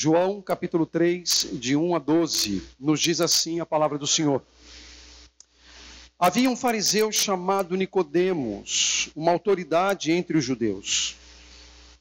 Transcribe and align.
João 0.00 0.40
capítulo 0.40 0.86
3, 0.86 1.48
de 1.54 1.74
1 1.74 1.96
a 1.96 1.98
12, 1.98 2.62
nos 2.78 3.00
diz 3.00 3.20
assim 3.20 3.58
a 3.58 3.66
palavra 3.66 3.98
do 3.98 4.06
Senhor. 4.06 4.40
Havia 6.16 6.48
um 6.48 6.54
fariseu 6.54 7.10
chamado 7.10 7.76
Nicodemos, 7.76 9.10
uma 9.16 9.32
autoridade 9.32 10.12
entre 10.12 10.38
os 10.38 10.44
judeus. 10.44 11.16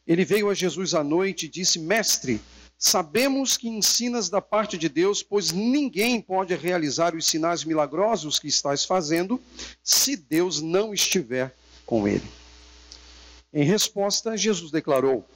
Ele 0.05 0.23
veio 0.23 0.47
a 0.47 0.53
Jesus 0.53 0.93
à 0.93 1.03
noite 1.03 1.47
e 1.47 1.49
disse: 1.49 1.79
Mestre, 1.79 2.39
sabemos 2.77 3.57
que 3.57 3.67
ensinas 3.67 4.29
da 4.29 4.41
parte 4.41 4.77
de 4.77 4.89
Deus, 4.89 5.23
pois 5.23 5.51
ninguém 5.51 6.21
pode 6.21 6.53
realizar 6.53 7.15
os 7.15 7.25
sinais 7.25 7.63
milagrosos 7.63 8.37
que 8.37 8.47
estás 8.47 8.85
fazendo 8.85 9.41
se 9.81 10.15
Deus 10.15 10.61
não 10.61 10.93
estiver 10.93 11.51
com 11.83 12.07
ele. 12.07 12.29
Em 13.51 13.63
resposta, 13.63 14.37
Jesus 14.37 14.69
declarou: 14.69 15.27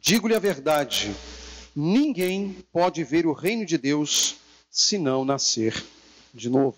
Digo-lhe 0.00 0.34
a 0.34 0.40
verdade, 0.40 1.14
ninguém 1.74 2.64
pode 2.72 3.02
ver 3.04 3.26
o 3.26 3.32
reino 3.32 3.64
de 3.64 3.78
Deus 3.78 4.36
se 4.70 4.98
não 4.98 5.24
nascer 5.24 5.82
de 6.32 6.48
novo. 6.48 6.76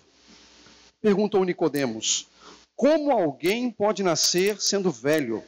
Perguntou 1.01 1.43
Nicodemos: 1.43 2.27
Como 2.75 3.11
alguém 3.11 3.69
pode 3.69 4.03
nascer 4.03 4.59
sendo 4.59 4.91
velho? 4.91 5.43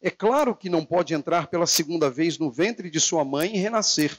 É 0.00 0.10
claro 0.10 0.54
que 0.54 0.68
não 0.68 0.84
pode 0.84 1.14
entrar 1.14 1.48
pela 1.48 1.66
segunda 1.66 2.08
vez 2.08 2.38
no 2.38 2.50
ventre 2.50 2.88
de 2.90 3.00
sua 3.00 3.24
mãe 3.24 3.54
e 3.54 3.58
renascer. 3.58 4.16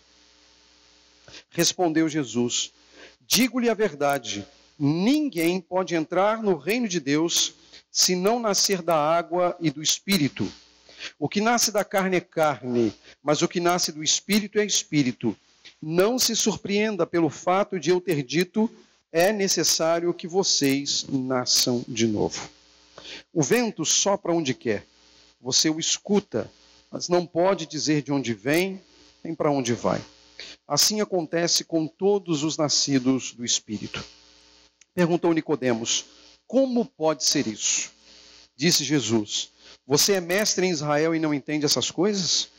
Respondeu 1.50 2.10
Jesus: 2.10 2.74
Digo-lhe 3.22 3.70
a 3.70 3.74
verdade, 3.74 4.46
ninguém 4.78 5.62
pode 5.62 5.96
entrar 5.96 6.42
no 6.42 6.58
reino 6.58 6.88
de 6.88 7.00
Deus 7.00 7.54
se 7.92 8.16
não 8.16 8.40
nascer 8.40 8.82
da 8.82 8.96
água 8.96 9.56
e 9.60 9.70
do 9.70 9.82
espírito. 9.82 10.52
O 11.18 11.30
que 11.30 11.42
nasce 11.42 11.72
da 11.72 11.84
carne 11.84 12.18
é 12.18 12.22
carne, 12.22 12.94
mas 13.24 13.42
o 13.42 13.48
que 13.48 13.60
nasce 13.60 13.92
do 13.92 14.04
espírito 14.04 14.60
é 14.60 14.66
espírito. 14.66 15.36
Não 15.82 16.20
se 16.20 16.36
surpreenda 16.36 17.06
pelo 17.06 17.30
fato 17.30 17.80
de 17.80 17.90
eu 17.90 18.02
ter 18.02 18.24
dito: 18.24 18.70
é 19.12 19.32
necessário 19.32 20.14
que 20.14 20.28
vocês 20.28 21.06
nasçam 21.08 21.84
de 21.88 22.06
novo. 22.06 22.50
O 23.34 23.42
vento 23.42 23.86
sopra 23.86 24.34
onde 24.34 24.54
quer 24.54 24.86
você 25.42 25.70
o 25.70 25.80
escuta, 25.80 26.52
mas 26.92 27.08
não 27.08 27.26
pode 27.26 27.66
dizer 27.66 28.02
de 28.02 28.12
onde 28.12 28.34
vem 28.34 28.82
nem 29.24 29.34
para 29.34 29.52
onde 29.52 29.74
vai. 29.74 30.02
Assim 30.68 31.02
acontece 31.02 31.64
com 31.64 31.88
todos 31.88 32.44
os 32.44 32.58
nascidos 32.58 33.32
do 33.34 33.46
Espírito. 33.46 34.04
Perguntou 34.94 35.34
Nicodemos: 35.34 36.06
Como 36.46 36.86
pode 36.86 37.24
ser 37.24 37.48
isso? 37.48 37.92
Disse 38.56 38.84
Jesus: 38.84 39.52
Você 39.90 40.14
é 40.14 40.22
mestre 40.22 40.68
em 40.68 40.70
Israel 40.70 41.16
e 41.16 41.20
não 41.20 41.34
entende 41.34 41.66
essas 41.66 41.90
coisas? 41.90 42.50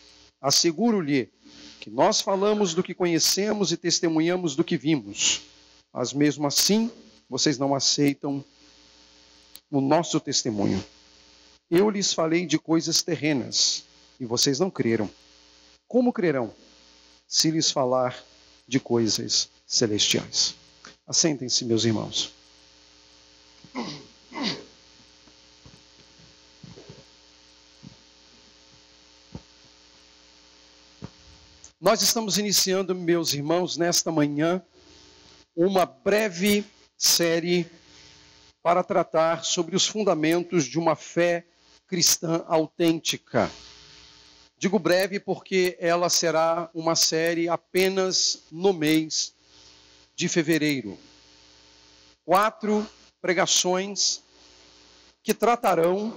Asseguro-lhe 0.40 1.30
que 1.78 1.88
nós 1.88 2.20
falamos 2.20 2.74
do 2.74 2.82
que 2.82 2.92
conhecemos 2.92 3.70
e 3.70 3.76
testemunhamos 3.76 4.56
do 4.56 4.64
que 4.64 4.76
vimos, 4.76 5.42
mas 5.92 6.12
mesmo 6.12 6.44
assim 6.44 6.90
vocês 7.28 7.56
não 7.56 7.72
aceitam 7.72 8.44
o 9.70 9.80
nosso 9.80 10.18
testemunho. 10.18 10.84
Eu 11.70 11.88
lhes 11.88 12.12
falei 12.12 12.44
de 12.44 12.58
coisas 12.58 13.00
terrenas 13.00 13.84
e 14.18 14.26
vocês 14.26 14.58
não 14.58 14.68
creram. 14.68 15.08
Como 15.86 16.12
crerão 16.12 16.52
se 17.28 17.48
lhes 17.48 17.70
falar 17.70 18.20
de 18.66 18.80
coisas 18.80 19.48
celestiais? 19.64 20.56
Assentem-se, 21.06 21.64
meus 21.64 21.84
irmãos. 21.84 22.32
Nós 31.80 32.02
estamos 32.02 32.36
iniciando, 32.36 32.94
meus 32.94 33.32
irmãos, 33.32 33.78
nesta 33.78 34.12
manhã, 34.12 34.62
uma 35.56 35.86
breve 35.86 36.62
série 36.94 37.66
para 38.62 38.84
tratar 38.84 39.44
sobre 39.46 39.74
os 39.74 39.86
fundamentos 39.86 40.66
de 40.66 40.78
uma 40.78 40.94
fé 40.94 41.46
cristã 41.86 42.44
autêntica. 42.46 43.50
Digo 44.58 44.78
breve 44.78 45.18
porque 45.18 45.74
ela 45.80 46.10
será 46.10 46.68
uma 46.74 46.94
série 46.94 47.48
apenas 47.48 48.42
no 48.52 48.74
mês 48.74 49.32
de 50.14 50.28
fevereiro. 50.28 50.98
Quatro 52.26 52.86
pregações 53.22 54.20
que 55.22 55.32
tratarão 55.32 56.14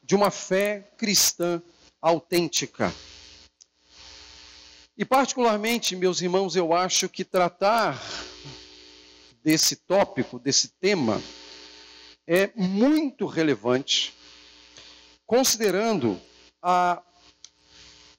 de 0.00 0.14
uma 0.14 0.30
fé 0.30 0.92
cristã 0.96 1.60
autêntica. 2.00 2.94
E, 4.98 5.04
particularmente, 5.04 5.94
meus 5.94 6.22
irmãos, 6.22 6.56
eu 6.56 6.72
acho 6.72 7.06
que 7.06 7.22
tratar 7.22 8.02
desse 9.44 9.76
tópico, 9.76 10.38
desse 10.38 10.68
tema, 10.68 11.22
é 12.26 12.50
muito 12.56 13.26
relevante 13.26 14.14
considerando 15.26 16.18
a 16.62 17.02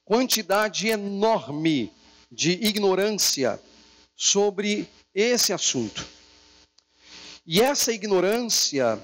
quantidade 0.05 0.87
enorme 0.87 1.91
de 2.31 2.51
ignorância 2.51 3.59
sobre 4.15 4.87
esse 5.15 5.51
assunto. 5.51 6.05
E 7.43 7.59
essa 7.59 7.91
ignorância 7.91 9.03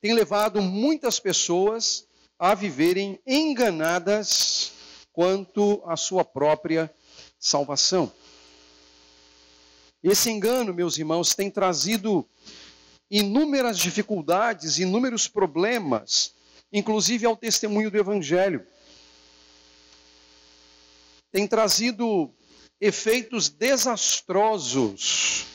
tem 0.00 0.12
levado 0.14 0.62
muitas 0.62 1.18
pessoas 1.18 2.06
a 2.38 2.54
viverem 2.54 3.18
enganadas 3.26 4.70
quanto 5.12 5.82
à 5.84 5.96
sua 5.96 6.24
própria 6.24 6.88
salvação. 7.40 8.12
Esse 10.02 10.30
engano, 10.30 10.72
meus 10.72 10.96
irmãos, 10.96 11.34
tem 11.34 11.50
trazido 11.50 12.24
inúmeras 13.10 13.78
dificuldades, 13.78 14.78
inúmeros 14.78 15.26
problemas 15.26 16.34
inclusive 16.72 17.26
ao 17.26 17.36
testemunho 17.36 17.90
do 17.90 17.98
Evangelho. 17.98 18.64
Tem 21.32 21.46
trazido 21.46 22.32
efeitos 22.80 23.48
desastrosos 23.48 25.46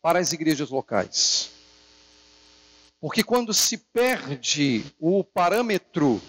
para 0.00 0.18
as 0.18 0.32
igrejas 0.32 0.70
locais. 0.70 1.50
Porque 3.00 3.22
quando 3.22 3.54
se 3.54 3.78
perde 3.78 4.84
o 4.98 5.22
parâmetro 5.22 6.20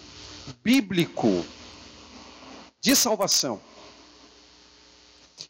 bíblico 0.62 1.44
de 2.80 2.94
salvação 2.94 3.60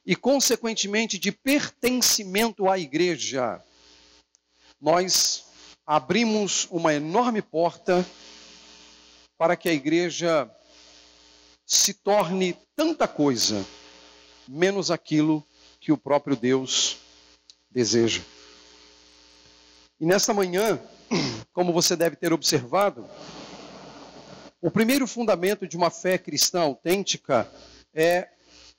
e, 0.05 0.15
consequentemente, 0.17 1.19
de 1.19 1.33
pertencimento 1.33 2.69
à 2.69 2.79
igreja, 2.79 3.63
nós 4.81 5.45
abrimos 5.87 6.67
uma 6.71 6.95
enorme 6.95 7.43
porta 7.43 8.07
para 9.37 9.57
que 9.57 9.69
a 9.69 9.73
igreja 9.73 10.51
se 11.67 11.95
torne 11.95 12.57
tanta 12.77 13.07
coisa, 13.07 13.65
menos 14.49 14.91
aquilo 14.91 15.45
que 15.81 15.93
o 15.93 15.97
próprio 15.97 16.37
Deus 16.37 16.99
deseja. 17.71 18.23
E 20.01 20.07
nesta 20.07 20.35
manhã, 20.35 20.81
como 21.53 21.73
você 21.73 21.95
deve 21.95 22.17
ter 22.17 22.33
observado, 22.33 23.09
o 24.61 24.71
primeiro 24.71 25.07
fundamento 25.07 25.67
de 25.67 25.77
uma 25.77 25.91
fé 25.91 26.19
cristã 26.19 26.61
autêntica 26.61 27.51
é 27.95 28.29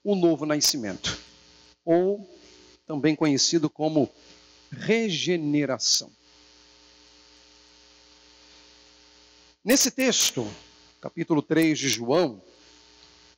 o 0.03 0.15
novo 0.15 0.45
nascimento, 0.45 1.17
ou 1.85 2.27
também 2.85 3.15
conhecido 3.15 3.69
como 3.69 4.09
regeneração. 4.71 6.11
Nesse 9.63 9.91
texto, 9.91 10.49
capítulo 10.99 11.41
3 11.41 11.77
de 11.77 11.89
João, 11.89 12.41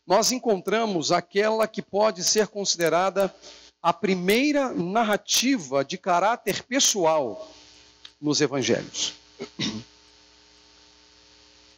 nós 0.08 0.32
encontramos 0.32 1.12
aquela 1.12 1.68
que 1.68 1.82
pode 1.82 2.24
ser 2.24 2.48
considerada 2.48 3.34
a 3.82 3.92
primeira 3.92 4.72
narrativa 4.74 5.84
de 5.84 5.98
caráter 5.98 6.64
pessoal 6.64 7.52
nos 8.22 8.40
evangelhos. 8.40 9.14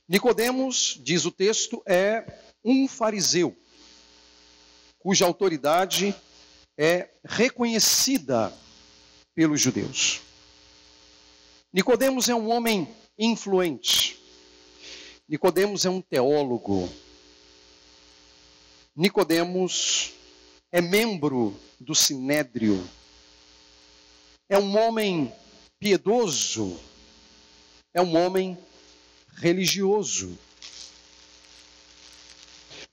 Nicodemos, 0.07 0.99
diz 1.03 1.25
o 1.25 1.31
texto, 1.31 1.81
é 1.85 2.23
um 2.63 2.88
fariseu 2.88 3.55
cuja 5.05 5.23
autoridade 5.23 6.15
é 6.75 7.09
reconhecida 7.23 8.51
pelos 9.35 9.61
judeus. 9.61 10.21
Nicodemos 11.71 12.27
é 12.27 12.33
um 12.33 12.49
homem 12.49 12.89
influente. 13.15 14.19
Nicodemos 15.29 15.85
é 15.85 15.91
um 15.91 16.01
teólogo. 16.01 16.89
Nicodemos 18.95 20.11
é 20.71 20.81
membro 20.81 21.55
do 21.79 21.93
sinédrio. 21.93 22.83
É 24.49 24.57
um 24.57 24.75
homem 24.75 25.31
piedoso. 25.79 26.79
É 27.93 28.01
um 28.01 28.17
homem 28.17 28.57
religioso. 29.35 30.35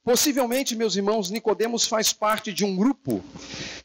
Possivelmente, 0.04 0.75
meus 0.75 0.96
irmãos, 0.96 1.31
Nicodemos 1.31 1.87
faz 1.87 2.12
parte 2.12 2.52
de 2.52 2.64
um 2.64 2.76
grupo 2.76 3.25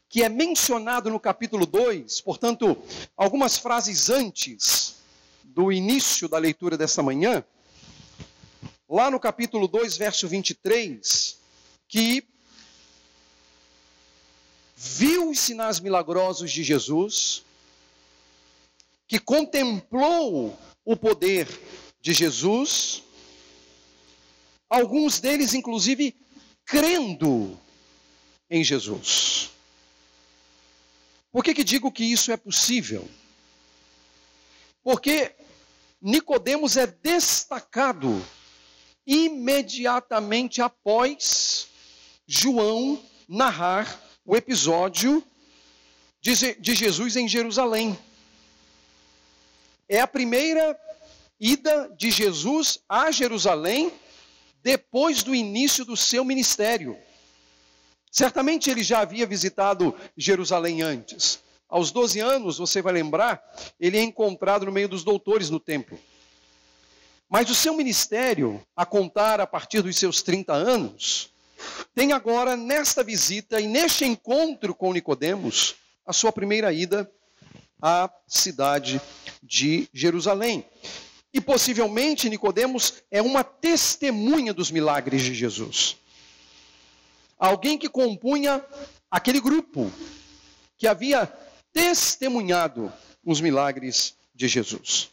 que 0.08 0.24
é 0.24 0.28
mencionado 0.28 1.10
no 1.10 1.20
capítulo 1.20 1.64
2, 1.64 2.20
portanto, 2.22 2.76
algumas 3.16 3.56
frases 3.56 4.10
antes 4.10 4.96
do 5.44 5.70
início 5.70 6.28
da 6.28 6.36
leitura 6.36 6.76
desta 6.76 7.04
manhã, 7.04 7.44
lá 8.88 9.12
no 9.12 9.20
capítulo 9.20 9.68
2, 9.68 9.96
verso 9.96 10.26
23, 10.26 11.38
que 11.86 12.24
viu 14.74 15.30
os 15.30 15.38
sinais 15.38 15.78
milagrosos 15.78 16.50
de 16.50 16.64
Jesus, 16.64 17.44
que 19.06 19.20
contemplou 19.20 20.58
o 20.84 20.96
poder 20.96 21.46
de 22.00 22.12
Jesus, 22.12 23.04
alguns 24.68 25.20
deles, 25.20 25.54
inclusive, 25.54 26.14
crendo 26.64 27.58
em 28.50 28.62
Jesus. 28.62 29.50
Por 31.30 31.44
que, 31.44 31.54
que 31.54 31.64
digo 31.64 31.92
que 31.92 32.04
isso 32.04 32.32
é 32.32 32.36
possível? 32.36 33.08
Porque 34.82 35.34
Nicodemos 36.00 36.76
é 36.76 36.86
destacado 36.86 38.24
imediatamente 39.06 40.60
após 40.60 41.68
João 42.26 43.02
narrar 43.28 44.02
o 44.24 44.36
episódio 44.36 45.24
de, 46.20 46.74
Jesus 46.74 47.16
em 47.16 47.26
Jerusalém. 47.26 47.98
É 49.88 50.00
a 50.00 50.06
primeira 50.06 50.78
ida 51.40 51.88
de 51.96 52.10
Jesus 52.10 52.80
a 52.88 53.10
Jerusalém 53.10 53.92
depois 54.62 55.22
do 55.22 55.34
início 55.34 55.84
do 55.84 55.96
seu 55.96 56.24
ministério. 56.24 56.96
Certamente 58.10 58.70
ele 58.70 58.82
já 58.82 59.00
havia 59.00 59.26
visitado 59.26 59.94
Jerusalém 60.16 60.82
antes. 60.82 61.40
Aos 61.68 61.90
12 61.90 62.20
anos, 62.20 62.58
você 62.58 62.80
vai 62.80 62.94
lembrar, 62.94 63.42
ele 63.78 63.98
é 63.98 64.02
encontrado 64.02 64.64
no 64.64 64.72
meio 64.72 64.88
dos 64.88 65.04
doutores 65.04 65.50
no 65.50 65.60
templo. 65.60 65.98
Mas 67.28 67.50
o 67.50 67.54
seu 67.54 67.74
ministério, 67.74 68.64
a 68.74 68.86
contar 68.86 69.38
a 69.38 69.46
partir 69.46 69.82
dos 69.82 69.96
seus 69.96 70.22
30 70.22 70.54
anos, 70.54 71.30
tem 71.94 72.12
agora 72.12 72.56
nesta 72.56 73.04
visita 73.04 73.60
e 73.60 73.66
neste 73.66 74.06
encontro 74.06 74.74
com 74.74 74.92
Nicodemos, 74.92 75.74
a 76.06 76.12
sua 76.12 76.32
primeira 76.32 76.72
ida 76.72 77.10
à 77.82 78.10
cidade 78.26 79.00
de 79.42 79.88
Jerusalém. 79.92 80.64
E 81.32 81.40
possivelmente 81.40 82.30
Nicodemos 82.30 83.02
é 83.10 83.20
uma 83.20 83.44
testemunha 83.44 84.52
dos 84.54 84.70
milagres 84.70 85.22
de 85.22 85.34
Jesus. 85.34 85.96
Alguém 87.38 87.76
que 87.78 87.88
compunha 87.88 88.64
aquele 89.10 89.40
grupo 89.40 89.92
que 90.76 90.86
havia 90.86 91.26
testemunhado 91.72 92.92
os 93.24 93.40
milagres 93.40 94.16
de 94.34 94.48
Jesus. 94.48 95.10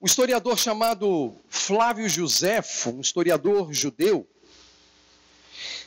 O 0.00 0.06
historiador 0.06 0.58
chamado 0.58 1.34
Flávio 1.48 2.08
Josefo, 2.08 2.90
um 2.90 3.00
historiador 3.00 3.72
judeu, 3.72 4.26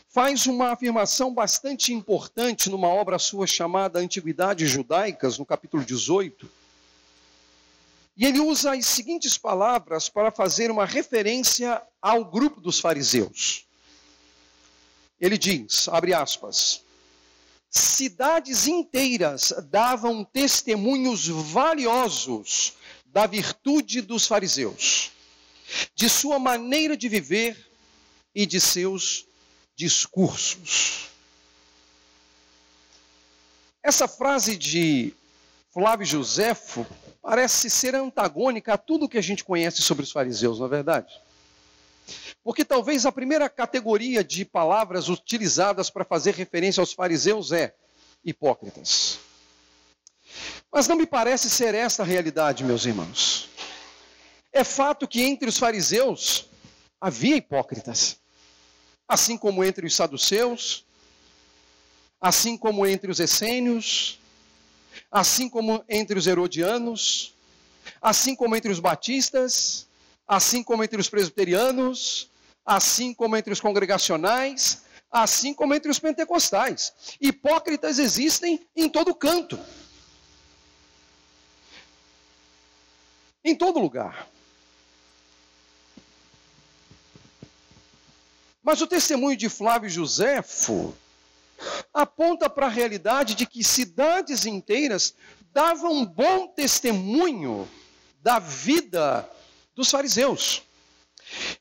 faz 0.10 0.46
uma 0.46 0.74
afirmação 0.74 1.34
bastante 1.34 1.94
importante 1.94 2.70
numa 2.70 2.90
obra 2.90 3.18
sua 3.18 3.48
chamada 3.48 4.00
Antiguidades 4.00 4.70
Judaicas, 4.70 5.38
no 5.38 5.46
capítulo 5.46 5.84
18 5.84 6.61
e 8.16 8.26
ele 8.26 8.40
usa 8.40 8.74
as 8.74 8.86
seguintes 8.86 9.38
palavras 9.38 10.10
para 10.10 10.32
fazer 10.32 10.70
uma 10.70 10.86
referência 10.86 11.82
ao 12.02 12.26
grupo 12.26 12.60
dos 12.60 12.80
fariseus. 12.80 13.66
Ele 15.20 15.38
diz, 15.38 15.88
abre 15.88 16.14
aspas, 16.14 16.82
cidades 17.70 18.68
inteiras 18.68 19.54
davam 19.70 20.24
testemunhos 20.26 21.28
valiosos 21.28 22.74
da 23.06 23.28
virtude 23.28 24.02
dos 24.02 24.26
fariseus, 24.28 25.12
de 25.96 26.10
sua 26.10 26.40
maneira 26.40 26.98
de 26.98 27.08
viver 27.08 27.70
e 28.34 28.46
de 28.46 28.60
seus 28.60 29.26
discursos. 29.76 31.10
Essa 33.84 34.08
frase 34.08 34.56
de 34.56 35.14
Flávio 35.74 36.06
Josefo 36.06 36.86
parece 37.22 37.70
ser 37.70 37.96
antagônica 37.96 38.74
a 38.74 38.78
tudo 38.78 39.08
que 39.08 39.18
a 39.18 39.22
gente 39.22 39.44
conhece 39.44 39.82
sobre 39.82 40.04
os 40.04 40.12
fariseus, 40.12 40.60
não 40.60 40.66
é 40.66 40.70
verdade? 40.70 41.22
Porque 42.44 42.66
talvez 42.66 43.06
a 43.06 43.12
primeira 43.12 43.48
categoria 43.48 44.24
de 44.24 44.44
palavras 44.44 45.08
utilizadas 45.08 45.90
para 45.90 46.04
fazer 46.04 46.34
referência 46.34 46.82
aos 46.82 46.94
fariseus 46.94 47.52
é 47.52 47.76
hipócritas. 48.26 49.20
Mas 50.72 50.88
não 50.88 50.96
me 50.96 51.06
parece 51.06 51.50
ser 51.50 51.76
esta 51.76 52.04
a 52.04 52.06
realidade, 52.06 52.64
meus 52.64 52.86
irmãos. 52.86 53.50
É 54.52 54.64
fato 54.64 55.08
que 55.08 55.22
entre 55.22 55.48
os 55.48 55.58
fariseus 55.58 56.46
havia 57.00 57.36
hipócritas, 57.36 58.18
assim 59.08 59.38
como 59.38 59.64
entre 59.64 59.86
os 59.86 59.96
saduceus, 59.96 60.86
assim 62.20 62.58
como 62.58 62.86
entre 62.86 63.12
os 63.12 63.20
essênios, 63.20 64.21
assim 65.12 65.50
como 65.50 65.84
entre 65.88 66.18
os 66.18 66.28
herodianos, 66.28 67.36
assim 68.02 68.36
como 68.36 68.56
entre 68.56 68.72
os 68.72 68.80
batistas, 68.80 69.88
assim 70.28 70.64
como 70.64 70.84
entre 70.84 71.00
os 71.00 71.10
presbiterianos, 71.10 72.30
assim 72.66 73.14
como 73.14 73.36
entre 73.36 73.52
os 73.52 73.60
congregacionais, 73.60 74.84
assim 75.12 75.54
como 75.54 75.74
entre 75.74 75.92
os 75.92 76.00
pentecostais. 76.00 76.94
Hipócritas 77.20 78.00
existem 78.00 78.66
em 78.76 78.90
todo 78.90 79.14
canto. 79.14 79.60
Em 83.44 83.56
todo 83.56 83.80
lugar. 83.80 84.28
Mas 88.64 88.80
o 88.82 88.88
testemunho 88.88 89.36
de 89.36 89.50
Flávio 89.50 89.90
Joséfo 89.90 90.96
aponta 91.94 92.50
para 92.50 92.68
a 92.68 92.70
realidade 92.70 93.36
de 93.36 93.46
que 93.46 93.64
cidades 93.64 94.46
inteiras 94.46 95.14
davam 95.54 96.06
bom 96.06 96.48
testemunho 96.48 97.68
da 98.22 98.40
vida 98.40 99.30
dos 99.76 99.90
fariseus. 99.90 100.64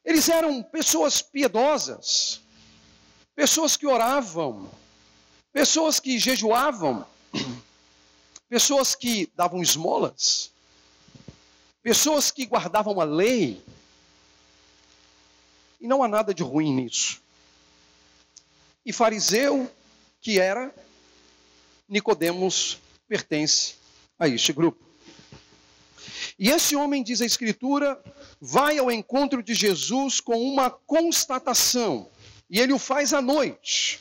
Eles 0.05 0.29
eram 0.29 0.62
pessoas 0.62 1.23
piedosas, 1.23 2.41
pessoas 3.35 3.76
que 3.76 3.87
oravam, 3.87 4.70
pessoas 5.53 6.01
que 6.01 6.19
jejuavam, 6.19 7.06
pessoas 8.48 8.94
que 8.94 9.31
davam 9.36 9.63
esmolas, 9.63 10.51
pessoas 11.82 12.31
que 12.31 12.46
guardavam 12.46 13.01
a 13.01 13.05
lei. 13.05 13.63
E 15.81 15.86
não 15.86 16.03
há 16.03 16.08
nada 16.08 16.34
de 16.34 16.43
ruim 16.43 16.74
nisso. 16.74 17.22
E 18.84 18.93
fariseu 18.93 19.70
que 20.20 20.39
era 20.39 20.74
Nicodemos 21.89 22.79
pertence 23.08 23.74
a 24.19 24.29
este 24.29 24.53
grupo. 24.53 24.84
E 26.39 26.48
esse 26.48 26.77
homem, 26.77 27.03
diz 27.03 27.20
a 27.20 27.27
Escritura, 27.27 28.00
vai 28.41 28.79
ao 28.79 28.91
encontro 28.91 29.43
de 29.43 29.53
Jesus 29.55 30.20
com 30.20 30.41
uma 30.41 30.70
constatação, 30.70 32.08
e 32.48 32.58
ele 32.58 32.72
o 32.72 32.79
faz 32.79 33.12
à 33.12 33.20
noite. 33.20 34.00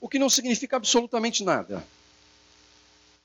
O 0.00 0.08
que 0.08 0.18
não 0.18 0.28
significa 0.28 0.76
absolutamente 0.76 1.44
nada. 1.44 1.86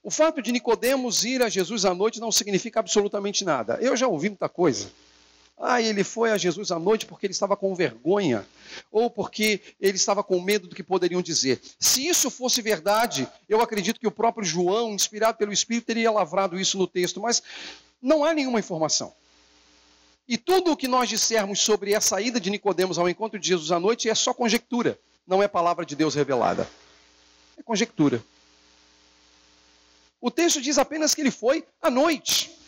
O 0.03 0.09
fato 0.09 0.41
de 0.41 0.51
Nicodemos 0.51 1.23
ir 1.23 1.43
a 1.43 1.49
Jesus 1.49 1.85
à 1.85 1.93
noite 1.93 2.19
não 2.19 2.31
significa 2.31 2.79
absolutamente 2.79 3.45
nada. 3.45 3.77
Eu 3.81 3.95
já 3.95 4.07
ouvi 4.07 4.29
muita 4.29 4.49
coisa. 4.49 4.91
Ah, 5.63 5.79
ele 5.79 6.03
foi 6.03 6.31
a 6.31 6.39
Jesus 6.39 6.71
à 6.71 6.79
noite 6.79 7.05
porque 7.05 7.27
ele 7.27 7.33
estava 7.33 7.55
com 7.55 7.75
vergonha, 7.75 8.47
ou 8.91 9.11
porque 9.11 9.61
ele 9.79 9.95
estava 9.95 10.23
com 10.23 10.41
medo 10.41 10.67
do 10.67 10.75
que 10.75 10.81
poderiam 10.81 11.21
dizer. 11.21 11.61
Se 11.79 12.07
isso 12.07 12.31
fosse 12.31 12.63
verdade, 12.63 13.27
eu 13.47 13.61
acredito 13.61 13.99
que 13.99 14.07
o 14.07 14.11
próprio 14.11 14.43
João, 14.43 14.91
inspirado 14.91 15.37
pelo 15.37 15.53
Espírito, 15.53 15.85
teria 15.85 16.09
lavrado 16.09 16.59
isso 16.59 16.79
no 16.79 16.87
texto, 16.87 17.21
mas 17.21 17.43
não 18.01 18.25
há 18.25 18.33
nenhuma 18.33 18.57
informação. 18.57 19.13
E 20.27 20.35
tudo 20.35 20.71
o 20.71 20.77
que 20.77 20.87
nós 20.87 21.07
dissermos 21.07 21.59
sobre 21.59 21.93
essa 21.93 22.19
ida 22.19 22.39
de 22.39 22.49
Nicodemos 22.49 22.97
ao 22.97 23.07
encontro 23.07 23.37
de 23.37 23.47
Jesus 23.47 23.71
à 23.71 23.79
noite 23.79 24.09
é 24.09 24.15
só 24.15 24.33
conjectura, 24.33 24.99
não 25.27 25.43
é 25.43 25.47
palavra 25.47 25.85
de 25.85 25.95
Deus 25.95 26.15
revelada. 26.15 26.67
É 27.55 27.61
conjectura. 27.61 28.23
O 30.19 30.31
texto 30.31 30.59
diz 30.59 30.79
apenas 30.79 31.13
que 31.13 31.21
ele 31.21 31.29
foi 31.29 31.63
à 31.79 31.91
noite. 31.91 32.60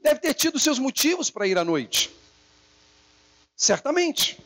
Deve 0.00 0.20
ter 0.20 0.34
tido 0.34 0.58
seus 0.58 0.78
motivos 0.78 1.30
para 1.30 1.46
ir 1.46 1.58
à 1.58 1.64
noite. 1.64 2.10
Certamente. 3.56 4.38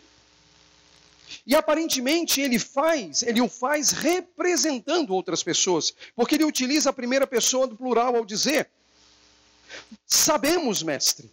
E 1.46 1.54
aparentemente 1.54 2.40
ele 2.40 2.58
faz, 2.58 3.22
ele 3.22 3.40
o 3.40 3.48
faz 3.48 3.90
representando 3.90 5.14
outras 5.14 5.42
pessoas, 5.42 5.92
porque 6.14 6.36
ele 6.36 6.44
utiliza 6.44 6.90
a 6.90 6.92
primeira 6.92 7.26
pessoa 7.26 7.66
do 7.66 7.76
plural 7.76 8.16
ao 8.16 8.24
dizer: 8.24 8.70
Sabemos, 10.06 10.82
mestre, 10.82 11.30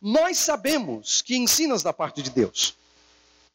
Nós 0.00 0.38
sabemos 0.38 1.20
que 1.20 1.36
ensinas 1.36 1.82
da 1.82 1.92
parte 1.92 2.22
de 2.22 2.30
Deus. 2.30 2.74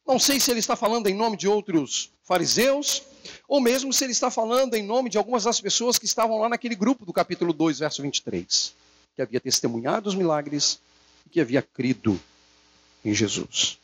Não 0.06 0.18
sei 0.18 0.40
se 0.40 0.50
ele 0.50 0.60
está 0.60 0.76
falando 0.76 1.08
em 1.08 1.14
nome 1.14 1.36
de 1.36 1.48
outros 1.48 2.10
fariseus, 2.22 3.02
ou 3.48 3.60
mesmo 3.60 3.92
se 3.92 4.04
ele 4.04 4.12
está 4.12 4.30
falando 4.30 4.74
em 4.74 4.82
nome 4.82 5.10
de 5.10 5.18
algumas 5.18 5.44
das 5.44 5.60
pessoas 5.60 5.98
que 5.98 6.04
estavam 6.04 6.38
lá 6.38 6.48
naquele 6.48 6.74
grupo 6.74 7.04
do 7.04 7.12
capítulo 7.12 7.52
2, 7.52 7.80
verso 7.80 8.02
23, 8.02 8.74
que 9.14 9.22
havia 9.22 9.40
testemunhado 9.40 10.08
os 10.08 10.14
milagres 10.14 10.80
e 11.26 11.30
que 11.30 11.40
havia 11.40 11.62
crido 11.62 12.20
em 13.04 13.14
Jesus. 13.14 13.78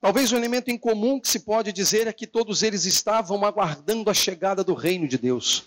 Talvez 0.00 0.32
o 0.32 0.36
elemento 0.36 0.70
em 0.70 0.78
comum 0.78 1.20
que 1.20 1.28
se 1.28 1.40
pode 1.40 1.72
dizer 1.72 2.06
é 2.06 2.12
que 2.12 2.26
todos 2.26 2.62
eles 2.62 2.86
estavam 2.86 3.44
aguardando 3.44 4.08
a 4.10 4.14
chegada 4.14 4.64
do 4.64 4.72
reino 4.72 5.06
de 5.06 5.18
Deus. 5.18 5.64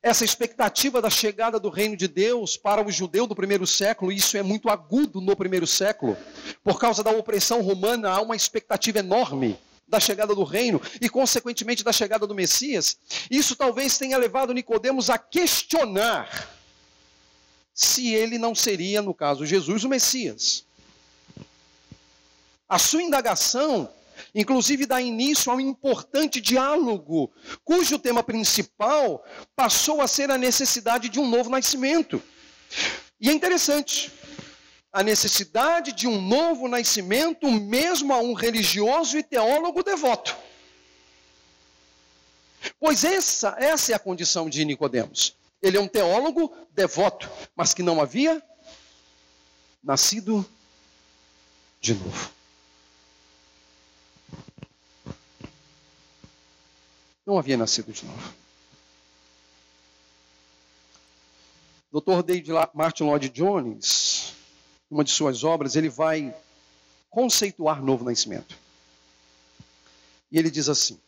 Essa 0.00 0.24
expectativa 0.24 1.00
da 1.00 1.10
chegada 1.10 1.58
do 1.58 1.68
reino 1.68 1.96
de 1.96 2.08
Deus 2.08 2.56
para 2.56 2.84
o 2.84 2.90
judeu 2.90 3.26
do 3.26 3.36
primeiro 3.36 3.66
século, 3.66 4.12
isso 4.12 4.36
é 4.36 4.42
muito 4.42 4.68
agudo 4.68 5.20
no 5.20 5.36
primeiro 5.36 5.66
século. 5.66 6.16
Por 6.62 6.78
causa 6.78 7.02
da 7.02 7.10
opressão 7.10 7.62
romana, 7.62 8.10
há 8.10 8.20
uma 8.20 8.36
expectativa 8.36 8.98
enorme 8.98 9.58
da 9.92 10.00
chegada 10.00 10.34
do 10.34 10.42
reino 10.42 10.80
e, 11.02 11.08
consequentemente, 11.08 11.84
da 11.84 11.92
chegada 11.92 12.26
do 12.26 12.34
Messias. 12.34 12.96
Isso 13.30 13.54
talvez 13.54 13.98
tenha 13.98 14.16
levado 14.16 14.54
Nicodemos 14.54 15.10
a 15.10 15.18
questionar 15.18 16.48
se 17.74 18.14
ele 18.14 18.38
não 18.38 18.54
seria, 18.54 19.02
no 19.02 19.12
caso 19.12 19.44
Jesus, 19.44 19.84
o 19.84 19.90
Messias. 19.90 20.64
A 22.66 22.78
sua 22.78 23.02
indagação 23.02 23.90
inclusive 24.34 24.86
dá 24.86 25.00
início 25.00 25.50
a 25.50 25.56
um 25.56 25.60
importante 25.60 26.40
diálogo, 26.40 27.30
cujo 27.64 27.98
tema 27.98 28.22
principal 28.22 29.22
passou 29.54 30.00
a 30.00 30.06
ser 30.06 30.30
a 30.30 30.38
necessidade 30.38 31.08
de 31.08 31.18
um 31.20 31.28
novo 31.28 31.50
nascimento. 31.50 32.22
E 33.20 33.28
é 33.28 33.32
interessante, 33.32 34.10
a 34.92 35.02
necessidade 35.02 35.92
de 35.92 36.06
um 36.06 36.20
novo 36.20 36.68
nascimento, 36.68 37.50
mesmo 37.50 38.12
a 38.12 38.18
um 38.18 38.34
religioso 38.34 39.18
e 39.18 39.22
teólogo 39.22 39.82
devoto. 39.82 40.36
Pois 42.78 43.02
essa, 43.04 43.56
essa 43.58 43.92
é 43.92 43.94
a 43.94 43.98
condição 43.98 44.48
de 44.48 44.64
Nicodemos. 44.64 45.34
Ele 45.62 45.76
é 45.76 45.80
um 45.80 45.88
teólogo 45.88 46.54
devoto, 46.72 47.30
mas 47.56 47.72
que 47.72 47.82
não 47.82 48.00
havia 48.00 48.42
nascido 49.82 50.44
de 51.80 51.94
novo. 51.94 52.30
não 57.32 57.38
havia 57.38 57.56
nascido 57.56 57.92
de 57.92 58.04
novo. 58.04 58.34
Dr. 61.92 62.22
David 62.22 62.50
Martin 62.74 63.04
Lloyd 63.04 63.28
Jones, 63.28 64.21
uma 64.92 65.02
de 65.02 65.10
suas 65.10 65.42
obras, 65.42 65.74
ele 65.74 65.88
vai 65.88 66.34
conceituar 67.08 67.82
novo 67.82 68.04
nascimento. 68.04 68.58
E 70.30 70.38
ele 70.38 70.50
diz 70.50 70.68
assim: 70.68 71.00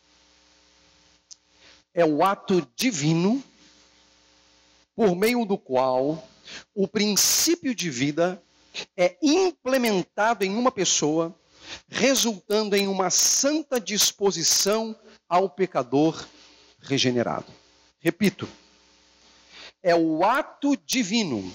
é 1.93 2.03
o 2.03 2.23
ato 2.23 2.67
divino 2.75 3.43
por 4.95 5.15
meio 5.15 5.45
do 5.45 5.55
qual 5.55 6.27
o 6.73 6.87
princípio 6.87 7.75
de 7.75 7.89
vida 7.89 8.41
é 8.97 9.15
implementado 9.21 10.43
em 10.43 10.55
uma 10.55 10.71
pessoa, 10.71 11.33
resultando 11.87 12.75
em 12.75 12.87
uma 12.87 13.11
santa 13.11 13.79
disposição 13.79 14.95
ao 15.29 15.47
pecador 15.47 16.25
regenerado. 16.79 17.51
Repito, 17.99 18.47
é 19.83 19.95
o 19.95 20.23
ato 20.23 20.75
divino 20.75 21.53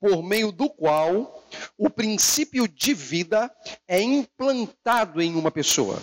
por 0.00 0.22
meio 0.22 0.50
do 0.50 0.70
qual 0.70 1.44
o 1.76 1.90
princípio 1.90 2.66
de 2.66 2.94
vida 2.94 3.54
é 3.86 4.00
implantado 4.00 5.20
em 5.20 5.34
uma 5.34 5.50
pessoa, 5.50 6.02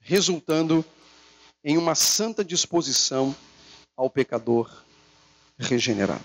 resultando 0.00 0.84
em 1.62 1.78
uma 1.78 1.94
santa 1.94 2.44
disposição 2.44 3.34
ao 3.96 4.10
pecador 4.10 4.84
regenerado. 5.56 6.24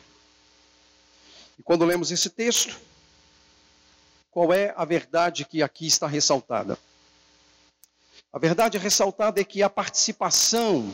E 1.59 1.63
quando 1.63 1.85
lemos 1.85 2.11
esse 2.11 2.29
texto, 2.29 2.75
qual 4.31 4.51
é 4.51 4.73
a 4.75 4.83
verdade 4.83 5.45
que 5.45 5.61
aqui 5.61 5.85
está 5.85 6.07
ressaltada? 6.07 6.77
A 8.33 8.39
verdade 8.39 8.77
ressaltada 8.77 9.39
é 9.39 9.43
que 9.43 9.61
a 9.61 9.69
participação 9.69 10.93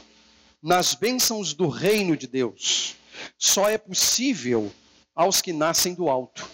nas 0.61 0.93
bênçãos 0.93 1.53
do 1.53 1.67
reino 1.69 2.17
de 2.17 2.27
Deus 2.27 2.95
só 3.37 3.69
é 3.69 3.77
possível 3.77 4.71
aos 5.15 5.41
que 5.41 5.53
nascem 5.53 5.93
do 5.93 6.09
alto. 6.09 6.47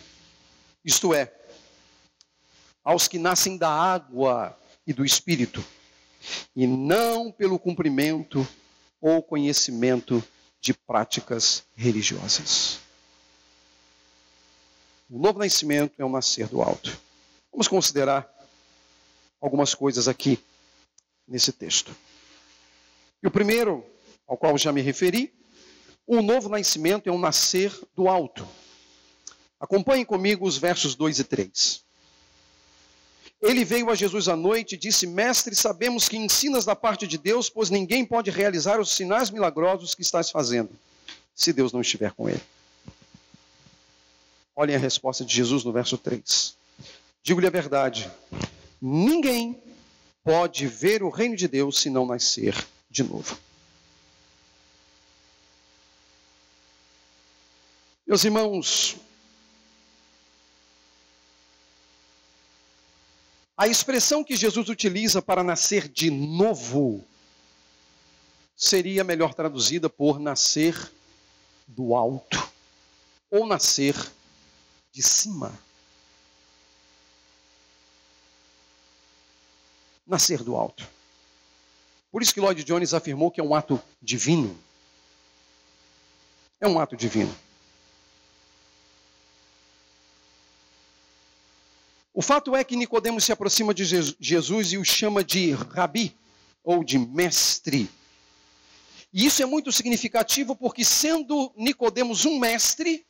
Isto 0.83 1.13
é, 1.13 1.33
aos 2.83 3.07
que 3.07 3.19
nascem 3.19 3.57
da 3.57 3.69
água 3.69 4.57
e 4.85 4.93
do 4.93 5.03
espírito, 5.03 5.63
e 6.55 6.65
não 6.65 7.31
pelo 7.31 7.59
cumprimento 7.59 8.47
ou 9.01 9.21
conhecimento 9.21 10.23
de 10.59 10.73
práticas 10.73 11.63
religiosas. 11.75 12.79
O 15.09 15.19
novo 15.19 15.39
nascimento 15.39 15.93
é 15.97 16.05
o 16.05 16.09
nascer 16.09 16.47
do 16.47 16.61
alto. 16.61 16.97
Vamos 17.51 17.67
considerar 17.67 18.29
algumas 19.39 19.73
coisas 19.73 20.07
aqui 20.07 20.39
nesse 21.27 21.51
texto. 21.51 21.95
E 23.21 23.27
o 23.27 23.31
primeiro, 23.31 23.85
ao 24.27 24.37
qual 24.37 24.57
já 24.57 24.71
me 24.71 24.81
referi, 24.81 25.33
o 26.07 26.21
novo 26.21 26.47
nascimento 26.47 27.09
é 27.09 27.11
um 27.11 27.19
nascer 27.19 27.77
do 27.93 28.07
alto. 28.07 28.47
Acompanhem 29.59 30.05
comigo 30.05 30.47
os 30.47 30.57
versos 30.57 30.95
2 30.95 31.19
e 31.19 31.23
3. 31.25 31.83
Ele 33.41 33.65
veio 33.65 33.89
a 33.89 33.95
Jesus 33.95 34.27
à 34.29 34.35
noite 34.35 34.75
e 34.75 34.77
disse: 34.77 35.05
Mestre, 35.05 35.53
sabemos 35.53 36.07
que 36.07 36.17
ensinas 36.17 36.65
da 36.65 36.75
parte 36.75 37.05
de 37.05 37.17
Deus, 37.17 37.49
pois 37.49 37.69
ninguém 37.69 38.05
pode 38.05 38.31
realizar 38.31 38.79
os 38.79 38.91
sinais 38.91 39.29
milagrosos 39.29 39.93
que 39.93 40.01
estás 40.01 40.31
fazendo, 40.31 40.69
se 41.35 41.51
Deus 41.51 41.73
não 41.73 41.81
estiver 41.81 42.11
com 42.13 42.29
ele. 42.29 42.41
Olhem 44.55 44.75
a 44.75 44.79
resposta 44.79 45.23
de 45.23 45.35
Jesus 45.35 45.63
no 45.63 45.71
verso 45.71 45.97
3. 45.97 46.55
Digo-lhe 47.21 47.45
a 47.45 47.51
verdade: 47.51 48.09
ninguém 48.81 49.61
pode 50.23 50.65
ver 50.65 51.03
o 51.03 51.09
reino 51.09 51.35
de 51.35 51.47
Deus 51.47 51.79
se 51.79 51.89
não 51.89 52.05
nascer 52.05 52.55
de 52.89 53.03
novo. 53.03 53.37
Meus 58.07 58.23
irmãos, 58.23 58.95
a 63.57 63.67
expressão 63.67 64.23
que 64.23 64.35
Jesus 64.35 64.69
utiliza 64.69 65.21
para 65.21 65.43
nascer 65.43 65.89
de 65.89 66.09
novo 66.09 67.05
seria 68.55 69.03
melhor 69.03 69.33
traduzida 69.33 69.89
por 69.89 70.19
nascer 70.19 70.91
do 71.67 71.93
alto 71.93 72.41
ou 73.29 73.45
nascer 73.45 73.93
de 74.93 75.03
cima. 75.03 75.51
nascer 80.07 80.41
do 80.41 80.55
alto. 80.55 80.87
Por 82.11 82.21
isso 82.21 82.33
que 82.33 82.39
Lloyd 82.39 82.63
Jones 82.63 82.93
afirmou 82.93 83.29
que 83.29 83.41
é 83.41 83.43
um 83.43 83.53
ato 83.53 83.81
divino. 84.01 84.57
É 86.61 86.67
um 86.67 86.79
ato 86.79 86.95
divino. 86.95 87.35
O 92.17 92.21
fato 92.23 92.55
é 92.55 92.63
que 92.63 92.75
Nicodemos 92.75 93.25
se 93.25 93.31
aproxima 93.31 93.75
de 93.75 93.85
Jesus 94.19 94.71
e 94.71 94.77
o 94.79 94.83
chama 94.83 95.23
de 95.23 95.51
rabi 95.51 96.17
ou 96.63 96.83
de 96.83 96.97
mestre. 96.97 97.87
E 99.13 99.27
isso 99.27 99.43
é 99.43 99.45
muito 99.45 99.71
significativo 99.71 100.55
porque 100.55 100.83
sendo 100.83 101.53
Nicodemos 101.55 102.25
um 102.25 102.39
mestre, 102.39 103.05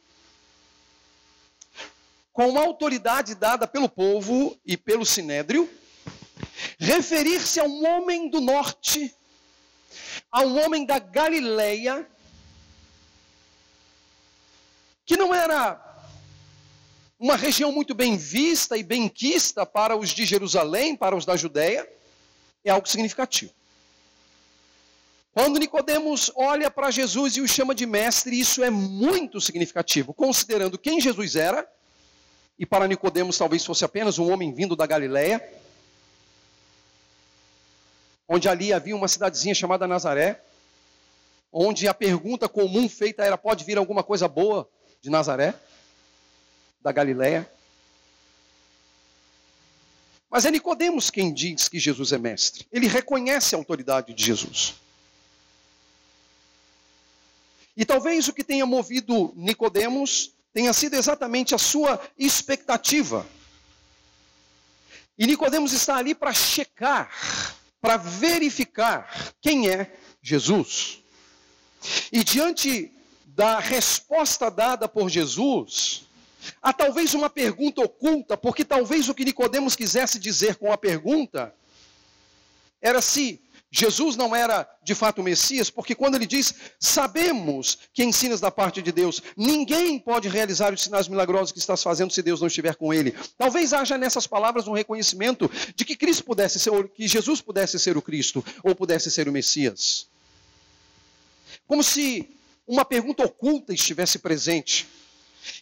com 2.34 2.50
uma 2.50 2.60
autoridade 2.60 3.34
dada 3.34 3.66
pelo 3.66 3.88
povo 3.88 4.60
e 4.66 4.76
pelo 4.76 5.06
sinédrio, 5.06 5.70
referir-se 6.78 7.62
a 7.62 7.64
um 7.64 7.88
homem 7.88 8.30
do 8.30 8.42
norte, 8.42 9.16
a 10.30 10.42
um 10.42 10.62
homem 10.62 10.86
da 10.86 11.00
Galileia, 11.00 12.06
que 15.06 15.16
não 15.16 15.34
era 15.34 15.87
uma 17.20 17.36
região 17.36 17.72
muito 17.72 17.96
bem 17.96 18.16
vista 18.16 18.78
e 18.78 18.84
bem 18.84 19.10
quista 19.10 19.66
para 19.66 19.96
os 19.96 20.10
de 20.10 20.26
Jerusalém, 20.26 20.96
para 20.96 21.16
os 21.16 21.26
da 21.26 21.36
Judéia, 21.36 21.88
é 22.64 22.70
algo 22.70 22.88
significativo. 22.88 23.52
Quando 25.34 25.60
Nicodemos 25.60 26.32
olha 26.36 26.70
para 26.70 26.92
Jesus 26.92 27.38
e 27.38 27.42
o 27.42 27.48
chama 27.48 27.74
de 27.74 27.86
mestre, 27.86 28.40
isso 28.40 28.64
é 28.64 28.70
muito 28.70 29.40
significativo, 29.40 30.14
considerando 30.14 30.78
quem 30.78 31.00
Jesus 31.00 31.36
era, 31.36 31.68
e 32.58 32.66
para 32.66 32.88
Nicodemos 32.88 33.38
talvez 33.38 33.64
fosse 33.64 33.86
apenas 33.86 34.18
um 34.18 34.32
homem 34.32 34.52
vindo 34.52 34.76
da 34.76 34.86
Galileia, 34.86 35.42
onde 38.28 38.50
ali 38.50 38.74
havia 38.74 38.96
uma 38.96 39.08
cidadezinha 39.08 39.54
chamada 39.56 39.88
Nazaré, 39.88 40.42
onde 41.52 41.88
a 41.88 41.94
pergunta 41.94 42.50
comum 42.50 42.90
feita 42.90 43.24
era: 43.24 43.38
pode 43.38 43.64
vir 43.64 43.78
alguma 43.78 44.04
coisa 44.04 44.28
boa 44.28 44.68
de 45.02 45.10
Nazaré, 45.10 45.54
da 46.82 46.92
Galiléia. 46.92 47.50
Mas 50.30 50.46
é 50.46 50.52
Nicodemos 50.52 51.10
quem 51.10 51.34
diz 51.34 51.68
que 51.68 51.80
Jesus 51.80 52.12
é 52.12 52.18
mestre. 52.18 52.68
Ele 52.72 52.88
reconhece 52.88 53.56
a 53.56 53.58
autoridade 53.58 54.14
de 54.14 54.24
Jesus. 54.24 54.76
E 57.76 57.86
talvez 57.86 58.28
o 58.28 58.34
que 58.34 58.44
tenha 58.44 58.66
movido 58.66 59.32
Nicodemos 59.36 60.34
tenha 60.52 60.74
sido 60.74 60.96
exatamente 60.96 61.54
a 61.54 61.58
sua 61.58 62.02
expectativa. 62.18 63.26
E 65.18 65.28
Nicodemos 65.28 65.72
está 65.72 65.98
ali 65.98 66.14
para 66.14 66.34
checar, 66.34 67.56
para 67.80 67.98
verificar 67.98 69.34
quem 69.40 69.70
é 69.70 69.96
Jesus. 70.22 71.00
E 72.12 72.24
diante 72.24 72.92
da 73.26 73.60
resposta 73.60 74.50
dada 74.50 74.88
por 74.88 75.10
Jesus, 75.10 76.07
há 76.62 76.74
talvez 76.74 77.14
uma 77.14 77.30
pergunta 77.30 77.82
oculta, 77.82 78.38
porque 78.38 78.64
talvez 78.64 79.10
o 79.10 79.14
que 79.14 79.26
Nicodemos 79.26 79.76
quisesse 79.76 80.20
dizer 80.20 80.56
com 80.56 80.72
a 80.72 80.78
pergunta 80.78 81.54
era 82.82 83.02
se 83.02 83.42
Jesus 83.70 84.16
não 84.16 84.34
era 84.34 84.68
de 84.82 84.96
fato 84.96 85.20
o 85.20 85.24
Messias, 85.24 85.70
porque 85.70 85.94
quando 85.94 86.16
ele 86.16 86.26
diz, 86.26 86.54
sabemos 86.80 87.78
que 87.94 88.04
ensinas 88.04 88.40
da 88.40 88.50
parte 88.50 88.82
de 88.82 88.92
Deus, 88.92 89.22
ninguém 89.36 90.00
pode 90.00 90.30
realizar 90.30 90.74
os 90.74 90.82
sinais 90.82 91.08
milagrosos 91.08 91.52
que 91.52 91.60
estás 91.60 91.84
fazendo 91.84 92.14
se 92.14 92.22
Deus 92.22 92.40
não 92.40 92.48
estiver 92.48 92.76
com 92.76 92.94
ele. 92.94 93.14
Talvez 93.38 93.74
haja 93.74 93.98
nessas 93.98 94.26
palavras 94.26 94.68
um 94.68 94.74
reconhecimento 94.74 95.52
de 95.76 95.84
que 95.84 95.98
Cristo 95.98 96.24
pudesse 96.24 96.60
ser, 96.60 96.72
que 96.90 97.08
Jesus 97.08 97.42
pudesse 97.42 97.78
ser 97.78 97.98
o 97.98 98.02
Cristo, 98.02 98.44
ou 98.64 98.74
pudesse 98.74 99.12
ser 99.12 99.28
o 99.28 99.34
Messias. 99.34 100.08
Como 101.68 101.84
se 101.84 102.30
uma 102.66 102.84
pergunta 102.84 103.24
oculta 103.24 103.74
estivesse 103.74 104.20
presente. 104.20 104.88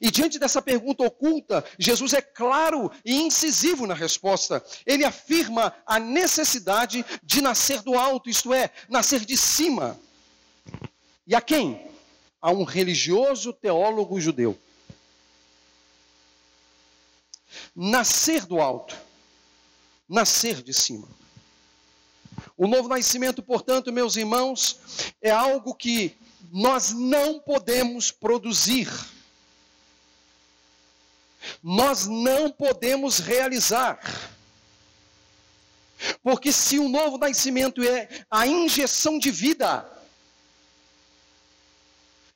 E 0.01 0.11
diante 0.11 0.39
dessa 0.39 0.61
pergunta 0.61 1.03
oculta, 1.03 1.63
Jesus 1.77 2.13
é 2.13 2.21
claro 2.21 2.91
e 3.03 3.15
incisivo 3.15 3.85
na 3.85 3.93
resposta. 3.93 4.63
Ele 4.85 5.03
afirma 5.03 5.73
a 5.85 5.99
necessidade 5.99 7.05
de 7.23 7.41
nascer 7.41 7.81
do 7.81 7.97
alto, 7.97 8.29
isto 8.29 8.53
é, 8.53 8.71
nascer 8.89 9.25
de 9.25 9.37
cima. 9.37 9.99
E 11.27 11.35
a 11.35 11.41
quem? 11.41 11.89
A 12.41 12.51
um 12.51 12.63
religioso 12.63 13.53
teólogo 13.53 14.19
judeu. 14.19 14.57
Nascer 17.75 18.45
do 18.45 18.59
alto, 18.59 18.95
nascer 20.07 20.61
de 20.61 20.73
cima. 20.73 21.07
O 22.57 22.67
novo 22.67 22.87
nascimento, 22.87 23.41
portanto, 23.41 23.91
meus 23.91 24.15
irmãos, 24.15 24.79
é 25.21 25.31
algo 25.31 25.73
que 25.73 26.15
nós 26.51 26.91
não 26.91 27.39
podemos 27.39 28.11
produzir 28.11 28.87
nós 31.61 32.07
não 32.07 32.51
podemos 32.51 33.19
realizar. 33.19 33.99
Porque 36.21 36.51
se 36.51 36.77
o 36.79 36.89
novo 36.89 37.17
nascimento 37.17 37.81
é 37.83 38.07
a 38.29 38.45
injeção 38.45 39.17
de 39.17 39.31
vida, 39.31 39.89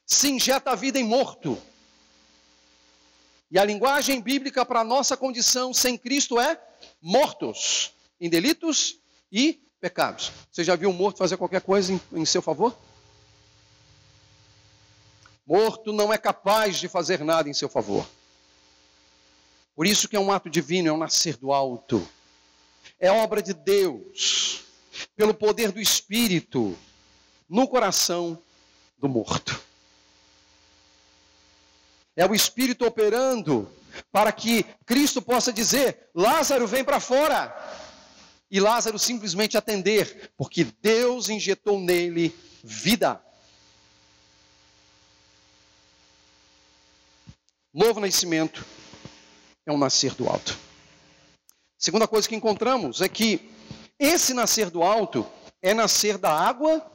se 0.05 0.29
injeta 0.29 0.71
a 0.71 0.75
vida 0.75 0.99
em 0.99 1.03
morto. 1.03 1.57
E 3.51 3.57
a 3.57 3.65
linguagem 3.65 4.21
bíblica 4.21 4.65
para 4.65 4.81
a 4.81 4.83
nossa 4.83 5.17
condição 5.17 5.73
sem 5.73 5.97
Cristo 5.97 6.39
é 6.39 6.59
mortos 7.01 7.93
em 8.19 8.29
delitos 8.29 8.99
e 9.31 9.59
pecados. 9.79 10.31
Você 10.51 10.63
já 10.63 10.75
viu 10.75 10.89
um 10.89 10.93
morto 10.93 11.17
fazer 11.17 11.37
qualquer 11.37 11.61
coisa 11.61 11.93
em, 11.93 12.01
em 12.13 12.25
seu 12.25 12.41
favor? 12.41 12.77
Morto 15.45 15.91
não 15.91 16.13
é 16.13 16.17
capaz 16.17 16.77
de 16.77 16.87
fazer 16.87 17.23
nada 17.23 17.49
em 17.49 17.53
seu 17.53 17.67
favor. 17.67 18.05
Por 19.79 19.87
isso 19.87 20.09
que 20.09 20.17
é 20.17 20.19
um 20.19 20.29
ato 20.29 20.49
divino, 20.49 20.89
é 20.89 20.91
um 20.91 20.97
nascer 20.97 21.37
do 21.37 21.53
alto. 21.53 22.05
É 22.99 23.09
obra 23.09 23.41
de 23.41 23.53
Deus, 23.53 24.65
pelo 25.15 25.33
poder 25.33 25.71
do 25.71 25.79
Espírito, 25.79 26.77
no 27.47 27.65
coração 27.65 28.43
do 28.97 29.07
morto. 29.07 29.57
É 32.13 32.25
o 32.25 32.35
Espírito 32.35 32.85
operando 32.85 33.71
para 34.11 34.33
que 34.33 34.65
Cristo 34.85 35.21
possa 35.21 35.53
dizer: 35.53 36.09
Lázaro, 36.13 36.67
vem 36.67 36.83
para 36.83 36.99
fora. 36.99 37.55
E 38.51 38.59
Lázaro 38.59 38.99
simplesmente 38.99 39.57
atender, 39.57 40.33
porque 40.35 40.65
Deus 40.81 41.29
injetou 41.29 41.79
nele 41.79 42.35
vida. 42.61 43.23
Novo 47.73 48.01
nascimento 48.01 48.65
é 49.65 49.71
um 49.71 49.77
nascer 49.77 50.13
do 50.15 50.27
alto. 50.27 50.57
Segunda 51.77 52.07
coisa 52.07 52.27
que 52.27 52.35
encontramos 52.35 53.01
é 53.01 53.07
que 53.07 53.49
esse 53.97 54.33
nascer 54.33 54.69
do 54.69 54.83
alto 54.83 55.25
é 55.61 55.73
nascer 55.73 56.17
da 56.17 56.31
água 56.31 56.85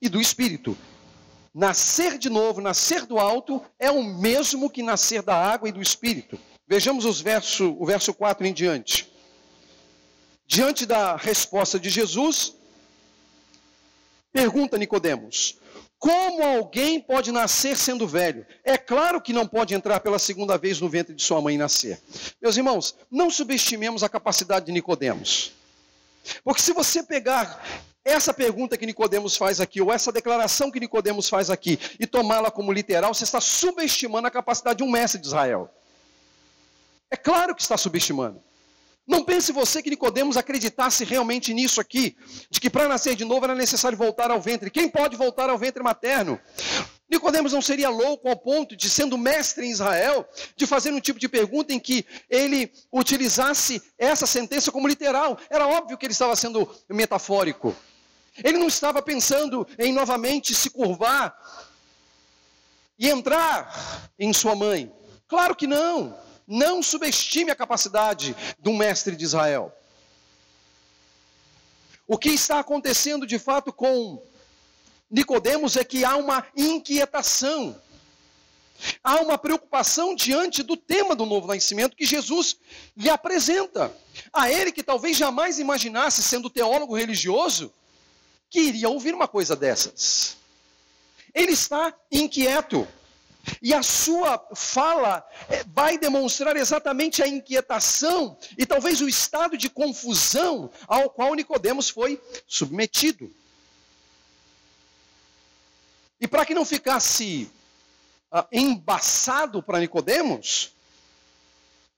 e 0.00 0.08
do 0.08 0.20
espírito. 0.20 0.76
Nascer 1.54 2.18
de 2.18 2.28
novo, 2.28 2.60
nascer 2.60 3.06
do 3.06 3.18
alto, 3.18 3.62
é 3.78 3.90
o 3.90 4.02
mesmo 4.02 4.68
que 4.68 4.82
nascer 4.82 5.22
da 5.22 5.34
água 5.34 5.68
e 5.68 5.72
do 5.72 5.80
espírito. 5.80 6.38
Vejamos 6.68 7.04
os 7.04 7.20
verso, 7.20 7.76
o 7.78 7.86
verso 7.86 8.12
4 8.12 8.46
em 8.46 8.52
diante. 8.52 9.10
Diante 10.46 10.84
da 10.84 11.16
resposta 11.16 11.78
de 11.80 11.88
Jesus, 11.88 12.54
pergunta 14.36 14.76
Nicodemos: 14.76 15.58
como 15.98 16.42
alguém 16.42 17.00
pode 17.00 17.32
nascer 17.32 17.76
sendo 17.76 18.06
velho? 18.06 18.46
É 18.62 18.76
claro 18.76 19.20
que 19.20 19.32
não 19.32 19.46
pode 19.46 19.74
entrar 19.74 19.98
pela 20.00 20.18
segunda 20.18 20.58
vez 20.58 20.78
no 20.78 20.90
ventre 20.90 21.14
de 21.14 21.22
sua 21.22 21.40
mãe 21.40 21.54
e 21.54 21.58
nascer. 21.58 22.00
Meus 22.40 22.56
irmãos, 22.56 22.94
não 23.10 23.30
subestimemos 23.30 24.02
a 24.02 24.08
capacidade 24.08 24.66
de 24.66 24.72
Nicodemos. 24.72 25.52
Porque 26.44 26.60
se 26.60 26.72
você 26.72 27.02
pegar 27.02 27.64
essa 28.04 28.34
pergunta 28.34 28.76
que 28.76 28.84
Nicodemos 28.84 29.36
faz 29.36 29.58
aqui, 29.58 29.80
ou 29.80 29.92
essa 29.92 30.12
declaração 30.12 30.70
que 30.70 30.78
Nicodemos 30.78 31.28
faz 31.28 31.48
aqui, 31.48 31.78
e 31.98 32.06
tomá-la 32.06 32.50
como 32.50 32.72
literal, 32.72 33.14
você 33.14 33.24
está 33.24 33.40
subestimando 33.40 34.28
a 34.28 34.30
capacidade 34.30 34.78
de 34.78 34.84
um 34.84 34.90
mestre 34.90 35.20
de 35.20 35.26
Israel. 35.26 35.70
É 37.10 37.16
claro 37.16 37.54
que 37.54 37.62
está 37.62 37.76
subestimando. 37.76 38.45
Não 39.06 39.22
pense 39.22 39.52
você 39.52 39.80
que 39.80 39.90
Nicodemos 39.90 40.36
acreditasse 40.36 41.04
realmente 41.04 41.54
nisso 41.54 41.80
aqui, 41.80 42.16
de 42.50 42.60
que 42.60 42.68
para 42.68 42.88
nascer 42.88 43.14
de 43.14 43.24
novo 43.24 43.44
era 43.44 43.54
necessário 43.54 43.96
voltar 43.96 44.32
ao 44.32 44.40
ventre. 44.40 44.70
Quem 44.70 44.88
pode 44.88 45.16
voltar 45.16 45.48
ao 45.48 45.56
ventre 45.56 45.82
materno? 45.82 46.40
Nicodemos 47.08 47.52
não 47.52 47.62
seria 47.62 47.88
louco 47.88 48.28
ao 48.28 48.36
ponto 48.36 48.76
de, 48.76 48.90
sendo 48.90 49.16
mestre 49.16 49.64
em 49.64 49.70
Israel, 49.70 50.28
de 50.56 50.66
fazer 50.66 50.92
um 50.92 51.00
tipo 51.00 51.20
de 51.20 51.28
pergunta 51.28 51.72
em 51.72 51.78
que 51.78 52.04
ele 52.28 52.72
utilizasse 52.92 53.80
essa 53.96 54.26
sentença 54.26 54.72
como 54.72 54.88
literal. 54.88 55.38
Era 55.48 55.68
óbvio 55.68 55.96
que 55.96 56.04
ele 56.04 56.12
estava 56.12 56.34
sendo 56.34 56.68
metafórico. 56.88 57.76
Ele 58.42 58.58
não 58.58 58.66
estava 58.66 59.00
pensando 59.00 59.66
em 59.78 59.92
novamente 59.92 60.52
se 60.52 60.68
curvar 60.68 61.34
e 62.98 63.08
entrar 63.08 64.10
em 64.18 64.32
sua 64.32 64.56
mãe. 64.56 64.92
Claro 65.28 65.54
que 65.54 65.66
não. 65.68 66.25
Não 66.46 66.82
subestime 66.82 67.50
a 67.50 67.56
capacidade 67.56 68.36
de 68.58 68.68
um 68.68 68.76
mestre 68.76 69.16
de 69.16 69.24
Israel. 69.24 69.72
O 72.06 72.16
que 72.16 72.30
está 72.30 72.60
acontecendo 72.60 73.26
de 73.26 73.38
fato 73.38 73.72
com 73.72 74.22
Nicodemos 75.10 75.76
é 75.76 75.84
que 75.84 76.04
há 76.04 76.16
uma 76.16 76.46
inquietação. 76.56 77.80
Há 79.02 79.20
uma 79.20 79.38
preocupação 79.38 80.14
diante 80.14 80.62
do 80.62 80.76
tema 80.76 81.16
do 81.16 81.24
novo 81.24 81.48
nascimento 81.48 81.96
que 81.96 82.04
Jesus 82.04 82.56
lhe 82.96 83.08
apresenta. 83.08 83.92
A 84.32 84.50
ele 84.50 84.70
que 84.70 84.82
talvez 84.82 85.16
jamais 85.16 85.58
imaginasse, 85.58 86.22
sendo 86.22 86.50
teólogo 86.50 86.94
religioso, 86.94 87.72
que 88.50 88.60
iria 88.60 88.88
ouvir 88.88 89.14
uma 89.14 89.26
coisa 89.26 89.56
dessas. 89.56 90.36
Ele 91.34 91.52
está 91.52 91.92
inquieto. 92.10 92.86
E 93.62 93.72
a 93.72 93.82
sua 93.82 94.44
fala 94.54 95.24
eh, 95.48 95.64
vai 95.72 95.98
demonstrar 95.98 96.56
exatamente 96.56 97.22
a 97.22 97.28
inquietação 97.28 98.36
e 98.58 98.66
talvez 98.66 99.00
o 99.00 99.08
estado 99.08 99.56
de 99.56 99.70
confusão 99.70 100.70
ao 100.86 101.10
qual 101.10 101.34
Nicodemos 101.34 101.88
foi 101.88 102.20
submetido. 102.46 103.32
E 106.20 106.26
para 106.26 106.46
que 106.46 106.54
não 106.54 106.64
ficasse 106.64 107.50
uh, 108.32 108.46
embaçado 108.50 109.62
para 109.62 109.80
Nicodemos, 109.80 110.72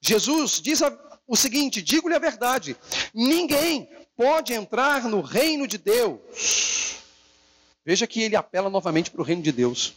Jesus 0.01 0.61
diz 0.61 0.83
a, 0.83 0.97
o 1.27 1.37
seguinte: 1.37 1.81
digo-lhe 1.81 2.15
a 2.15 2.19
verdade, 2.19 2.77
ninguém 3.15 3.89
pode 4.17 4.53
entrar 4.53 5.05
no 5.05 5.21
reino 5.21 5.67
de 5.67 5.79
Deus. 5.79 6.97
Veja 7.85 8.07
que 8.07 8.21
ele 8.21 8.37
apela 8.37 8.69
novamente 8.69 9.11
para 9.11 9.21
o 9.21 9.25
reino 9.25 9.43
de 9.43 9.53
Deus. 9.53 9.95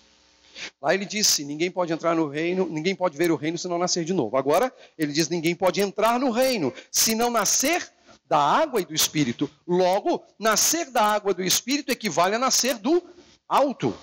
Lá 0.81 0.93
ele 0.93 1.05
disse: 1.05 1.43
ninguém 1.43 1.71
pode 1.71 1.93
entrar 1.93 2.15
no 2.15 2.27
reino, 2.27 2.67
ninguém 2.69 2.95
pode 2.95 3.17
ver 3.17 3.31
o 3.31 3.35
reino 3.35 3.57
se 3.57 3.67
não 3.67 3.77
nascer 3.77 4.03
de 4.03 4.13
novo. 4.13 4.37
Agora 4.37 4.73
ele 4.97 5.11
diz: 5.11 5.29
ninguém 5.29 5.55
pode 5.55 5.81
entrar 5.81 6.19
no 6.19 6.31
reino 6.31 6.73
se 6.91 7.15
não 7.15 7.29
nascer 7.29 7.91
da 8.27 8.39
água 8.39 8.79
e 8.79 8.85
do 8.85 8.93
espírito. 8.93 9.49
Logo, 9.67 10.23
nascer 10.39 10.89
da 10.89 11.03
água 11.03 11.31
e 11.31 11.35
do 11.35 11.43
espírito 11.43 11.91
equivale 11.91 12.35
a 12.35 12.39
nascer 12.39 12.77
do 12.77 13.03
alto. 13.47 13.93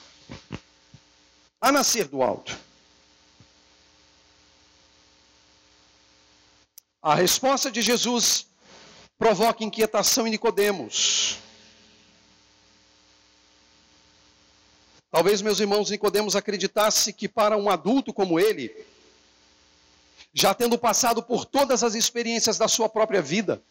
A 1.61 1.73
nascer 1.73 2.09
do 2.09 2.23
alto. 2.23 2.57
A 7.01 7.15
resposta 7.15 7.71
de 7.71 7.81
Jesus 7.81 8.47
provoca 9.19 9.65
inquietação 9.65 10.27
em 10.27 10.31
Nicodemos. 10.31 11.39
Talvez 15.11 15.41
meus 15.41 15.59
irmãos 15.59 15.91
Nicodemos 15.91 16.37
acreditasse 16.37 17.13
que 17.13 17.29
para 17.29 17.57
um 17.57 17.71
adulto 17.71 18.13
como 18.13 18.39
ele, 18.39 18.75
já 20.35 20.53
tendo 20.53 20.79
passado 20.79 21.23
por 21.23 21.47
todas 21.47 21.83
as 21.83 21.95
experiências 21.95 22.59
da 22.59 22.69
sua 22.69 22.89
própria 22.89 23.23
vida, 23.23 23.63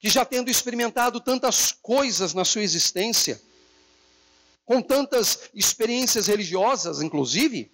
que 0.00 0.08
já 0.08 0.24
tendo 0.24 0.50
experimentado 0.50 1.20
tantas 1.20 1.72
coisas 1.72 2.32
na 2.32 2.44
sua 2.44 2.62
existência, 2.62 3.40
com 4.64 4.80
tantas 4.80 5.50
experiências 5.54 6.26
religiosas, 6.26 7.02
inclusive, 7.02 7.70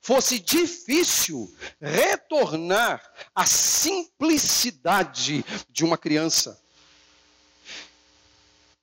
fosse 0.00 0.38
difícil 0.38 1.54
retornar 1.80 3.02
à 3.34 3.44
simplicidade 3.44 5.44
de 5.68 5.84
uma 5.84 5.98
criança, 5.98 6.58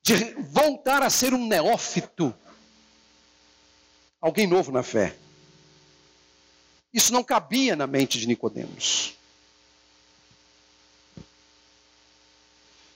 de 0.04 0.36
voltar 0.52 1.02
a 1.02 1.10
ser 1.10 1.34
um 1.34 1.48
neófito, 1.48 2.36
alguém 4.24 4.48
novo 4.48 4.72
na 4.72 4.82
fé. 4.82 5.14
Isso 6.94 7.12
não 7.12 7.22
cabia 7.22 7.76
na 7.76 7.86
mente 7.86 8.18
de 8.18 8.26
Nicodemos. 8.26 9.16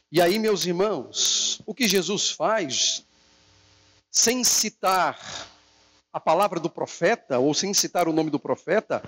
E 0.09 0.21
aí, 0.21 0.39
meus 0.39 0.65
irmãos, 0.65 1.61
o 1.65 1.73
que 1.73 1.85
Jesus 1.85 2.31
faz, 2.31 3.05
sem 4.09 4.41
citar 4.41 5.19
a 6.13 6.19
palavra 6.19 6.61
do 6.61 6.69
profeta, 6.69 7.39
ou 7.39 7.53
sem 7.53 7.73
citar 7.73 8.07
o 8.07 8.13
nome 8.13 8.29
do 8.29 8.39
profeta, 8.39 9.03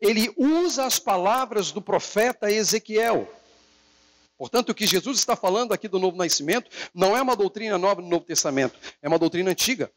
ele 0.00 0.32
usa 0.38 0.86
as 0.86 0.98
palavras 0.98 1.70
do 1.70 1.82
profeta 1.82 2.50
Ezequiel. 2.50 3.30
Portanto, 4.38 4.70
o 4.70 4.74
que 4.74 4.86
Jesus 4.86 5.18
está 5.18 5.36
falando 5.36 5.74
aqui 5.74 5.86
do 5.86 5.98
novo 5.98 6.16
nascimento 6.16 6.70
não 6.94 7.14
é 7.14 7.20
uma 7.20 7.36
doutrina 7.36 7.76
nova 7.76 8.00
no 8.00 8.08
Novo 8.08 8.24
Testamento, 8.24 8.78
é 9.02 9.08
uma 9.08 9.18
doutrina 9.18 9.50
antiga. 9.50 9.92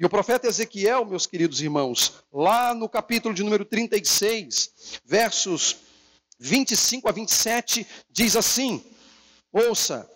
E 0.00 0.04
o 0.06 0.08
profeta 0.08 0.48
Ezequiel, 0.48 1.04
meus 1.04 1.26
queridos 1.26 1.60
irmãos, 1.60 2.14
lá 2.32 2.72
no 2.72 2.88
capítulo 2.88 3.34
de 3.34 3.42
número 3.42 3.66
36, 3.66 5.00
versos 5.04 5.76
25 6.38 7.06
a 7.06 7.12
27, 7.12 7.86
diz 8.08 8.34
assim: 8.34 8.82
Ouça, 9.52 10.10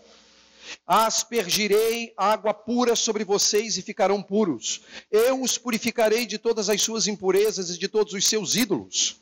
aspergirei 0.87 2.15
água 2.17 2.55
pura 2.55 2.97
sobre 2.97 3.25
vocês 3.25 3.77
e 3.77 3.83
ficarão 3.83 4.23
puros. 4.23 4.81
Eu 5.11 5.43
os 5.43 5.59
purificarei 5.59 6.25
de 6.25 6.39
todas 6.39 6.71
as 6.71 6.81
suas 6.81 7.07
impurezas 7.07 7.69
e 7.69 7.79
de 7.79 7.87
todos 7.87 8.15
os 8.15 8.27
seus 8.27 8.57
ídolos. 8.57 9.21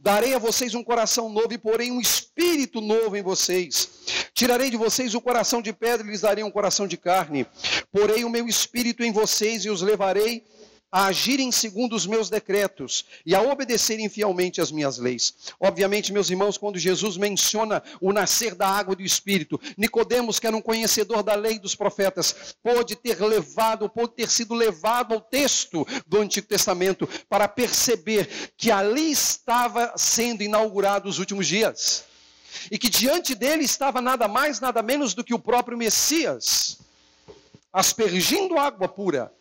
Darei 0.00 0.34
a 0.34 0.38
vocês 0.38 0.74
um 0.74 0.82
coração 0.82 1.28
novo 1.28 1.52
e 1.52 1.58
porei 1.58 1.90
um 1.90 2.00
espírito 2.00 2.80
novo 2.80 3.16
em 3.16 3.22
vocês. 3.22 3.88
Tirarei 4.34 4.70
de 4.70 4.76
vocês 4.76 5.14
o 5.14 5.20
coração 5.20 5.62
de 5.62 5.72
pedra 5.72 6.06
e 6.06 6.10
lhes 6.10 6.22
darei 6.22 6.42
um 6.42 6.50
coração 6.50 6.86
de 6.86 6.96
carne. 6.96 7.46
Porei 7.90 8.24
o 8.24 8.30
meu 8.30 8.48
espírito 8.48 9.02
em 9.02 9.12
vocês 9.12 9.64
e 9.64 9.70
os 9.70 9.82
levarei 9.82 10.44
a 10.92 11.06
agirem 11.06 11.50
segundo 11.50 11.96
os 11.96 12.06
meus 12.06 12.28
decretos 12.28 13.06
e 13.24 13.34
a 13.34 13.40
obedecerem 13.40 14.10
fielmente 14.10 14.60
as 14.60 14.70
minhas 14.70 14.98
leis. 14.98 15.34
Obviamente, 15.58 16.12
meus 16.12 16.28
irmãos, 16.28 16.58
quando 16.58 16.78
Jesus 16.78 17.16
menciona 17.16 17.82
o 17.98 18.12
nascer 18.12 18.54
da 18.54 18.68
água 18.68 18.92
e 18.92 18.96
do 18.96 19.02
Espírito, 19.02 19.58
Nicodemos, 19.78 20.38
que 20.38 20.46
era 20.46 20.54
um 20.54 20.60
conhecedor 20.60 21.22
da 21.22 21.34
lei 21.34 21.58
dos 21.58 21.74
profetas, 21.74 22.54
pode 22.62 22.94
ter 22.94 23.18
levado, 23.22 23.88
pode 23.88 24.12
ter 24.12 24.28
sido 24.28 24.52
levado 24.52 25.14
ao 25.14 25.20
texto 25.22 25.86
do 26.06 26.20
Antigo 26.20 26.46
Testamento 26.46 27.08
para 27.26 27.48
perceber 27.48 28.52
que 28.58 28.70
ali 28.70 29.10
estava 29.10 29.94
sendo 29.96 30.42
inaugurado 30.42 31.08
os 31.08 31.18
últimos 31.18 31.46
dias. 31.46 32.04
E 32.70 32.78
que 32.78 32.90
diante 32.90 33.34
dele 33.34 33.64
estava 33.64 34.02
nada 34.02 34.28
mais, 34.28 34.60
nada 34.60 34.82
menos 34.82 35.14
do 35.14 35.24
que 35.24 35.32
o 35.32 35.38
próprio 35.38 35.78
Messias, 35.78 36.78
aspergindo 37.72 38.58
água 38.58 38.86
pura 38.86 39.32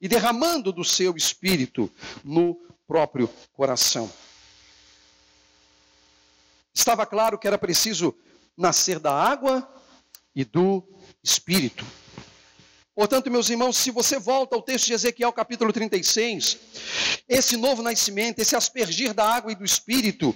e 0.00 0.08
derramando 0.08 0.72
do 0.72 0.84
seu 0.84 1.16
espírito 1.16 1.90
no 2.22 2.54
próprio 2.86 3.28
coração. 3.52 4.10
Estava 6.74 7.06
claro 7.06 7.38
que 7.38 7.46
era 7.46 7.56
preciso 7.56 8.14
nascer 8.56 8.98
da 8.98 9.12
água 9.12 9.68
e 10.34 10.44
do 10.44 10.82
espírito. 11.22 11.84
Portanto, 12.94 13.30
meus 13.30 13.50
irmãos, 13.50 13.76
se 13.76 13.90
você 13.90 14.18
volta 14.18 14.54
ao 14.54 14.62
texto 14.62 14.86
de 14.86 14.92
Ezequiel 14.92 15.32
capítulo 15.32 15.72
36, 15.72 16.58
esse 17.28 17.56
novo 17.56 17.82
nascimento, 17.82 18.38
esse 18.38 18.54
aspergir 18.54 19.12
da 19.12 19.28
água 19.28 19.50
e 19.50 19.56
do 19.56 19.64
espírito, 19.64 20.34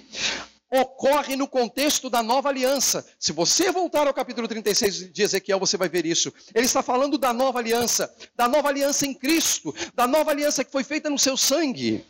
ocorre 0.71 1.35
no 1.35 1.47
contexto 1.47 2.09
da 2.09 2.21
nova 2.21 2.49
aliança. 2.49 3.05
Se 3.17 3.31
você 3.31 3.71
voltar 3.71 4.07
ao 4.07 4.13
capítulo 4.13 4.47
36 4.47 5.11
de 5.11 5.21
Ezequiel, 5.21 5.59
você 5.59 5.77
vai 5.77 5.89
ver 5.89 6.05
isso. 6.05 6.31
Ele 6.53 6.65
está 6.65 6.83
falando 6.83 7.17
da 7.17 7.33
nova 7.33 7.59
aliança, 7.59 8.13
da 8.35 8.47
nova 8.47 8.69
aliança 8.69 9.05
em 9.05 9.13
Cristo, 9.13 9.73
da 9.93 10.05
nova 10.05 10.31
aliança 10.31 10.63
que 10.63 10.71
foi 10.71 10.83
feita 10.83 11.09
no 11.09 11.17
seu 11.17 11.35
sangue. 11.35 12.05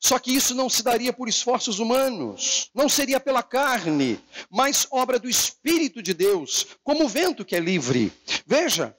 Só 0.00 0.18
que 0.18 0.34
isso 0.34 0.54
não 0.54 0.68
se 0.68 0.82
daria 0.82 1.12
por 1.12 1.28
esforços 1.28 1.78
humanos, 1.78 2.70
não 2.74 2.88
seria 2.88 3.20
pela 3.20 3.42
carne, 3.42 4.18
mas 4.48 4.86
obra 4.90 5.18
do 5.18 5.28
Espírito 5.28 6.02
de 6.02 6.14
Deus, 6.14 6.66
como 6.82 7.04
o 7.04 7.08
vento 7.08 7.44
que 7.44 7.54
é 7.54 7.60
livre. 7.60 8.10
Veja, 8.46 8.96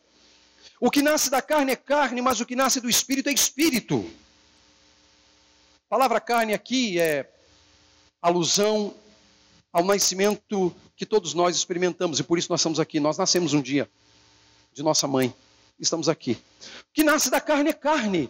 o 0.82 0.90
que 0.90 1.04
nasce 1.04 1.30
da 1.30 1.44
carne 1.44 1.74
é 1.74 1.76
carne, 1.76 2.24
mas 2.24 2.42
o 2.42 2.46
que 2.46 2.56
nasce 2.56 2.82
do 2.82 2.90
espírito 2.90 3.30
é 3.30 3.32
espírito. 3.32 4.04
A 5.86 5.90
palavra 5.90 6.20
carne 6.20 6.56
aqui 6.56 7.00
é 7.00 7.32
alusão 8.20 8.92
ao 9.72 9.84
nascimento 9.84 10.76
que 10.96 11.06
todos 11.06 11.36
nós 11.36 11.56
experimentamos 11.56 12.20
e 12.20 12.24
por 12.24 12.40
isso 12.40 12.52
nós 12.52 12.62
estamos 12.62 12.80
aqui. 12.80 13.00
Nós 13.00 13.16
nascemos 13.16 13.54
um 13.54 13.62
dia 13.62 13.88
de 14.74 14.82
nossa 14.82 15.08
mãe. 15.08 15.32
Estamos 15.80 16.10
aqui. 16.10 16.32
O 16.90 16.94
que 16.94 17.04
nasce 17.04 17.30
da 17.30 17.40
carne 17.40 17.70
é 17.70 17.74
carne. 17.74 18.26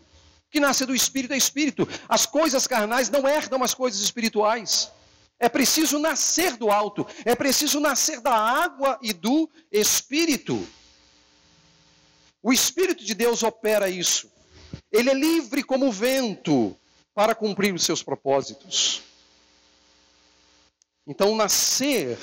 O 0.48 0.52
que 0.52 0.60
nasce 0.60 0.86
do 0.86 0.94
espírito 0.94 1.34
é 1.34 1.38
espírito. 1.38 1.88
As 2.10 2.26
coisas 2.26 2.68
carnais 2.68 3.10
não 3.10 3.26
herdam 3.30 3.64
as 3.64 3.74
coisas 3.74 4.02
espirituais. 4.02 4.92
É 5.40 5.48
preciso 5.48 6.00
nascer 6.00 6.58
do 6.58 6.70
alto, 6.70 7.08
é 7.24 7.34
preciso 7.34 7.80
nascer 7.80 8.20
da 8.20 8.36
água 8.36 9.00
e 9.02 9.14
do 9.14 9.50
espírito. 9.72 10.68
O 12.42 12.52
Espírito 12.52 13.04
de 13.04 13.14
Deus 13.14 13.44
opera 13.44 13.90
isso. 13.90 14.32
Ele 14.92 15.10
é 15.10 15.14
livre 15.14 15.64
como 15.64 15.88
o 15.88 15.92
vento 15.92 16.76
para 17.14 17.36
cumprir 17.36 17.74
os 17.74 17.84
seus 17.84 18.02
propósitos. 18.02 19.02
Então, 21.06 21.36
nascer, 21.36 22.18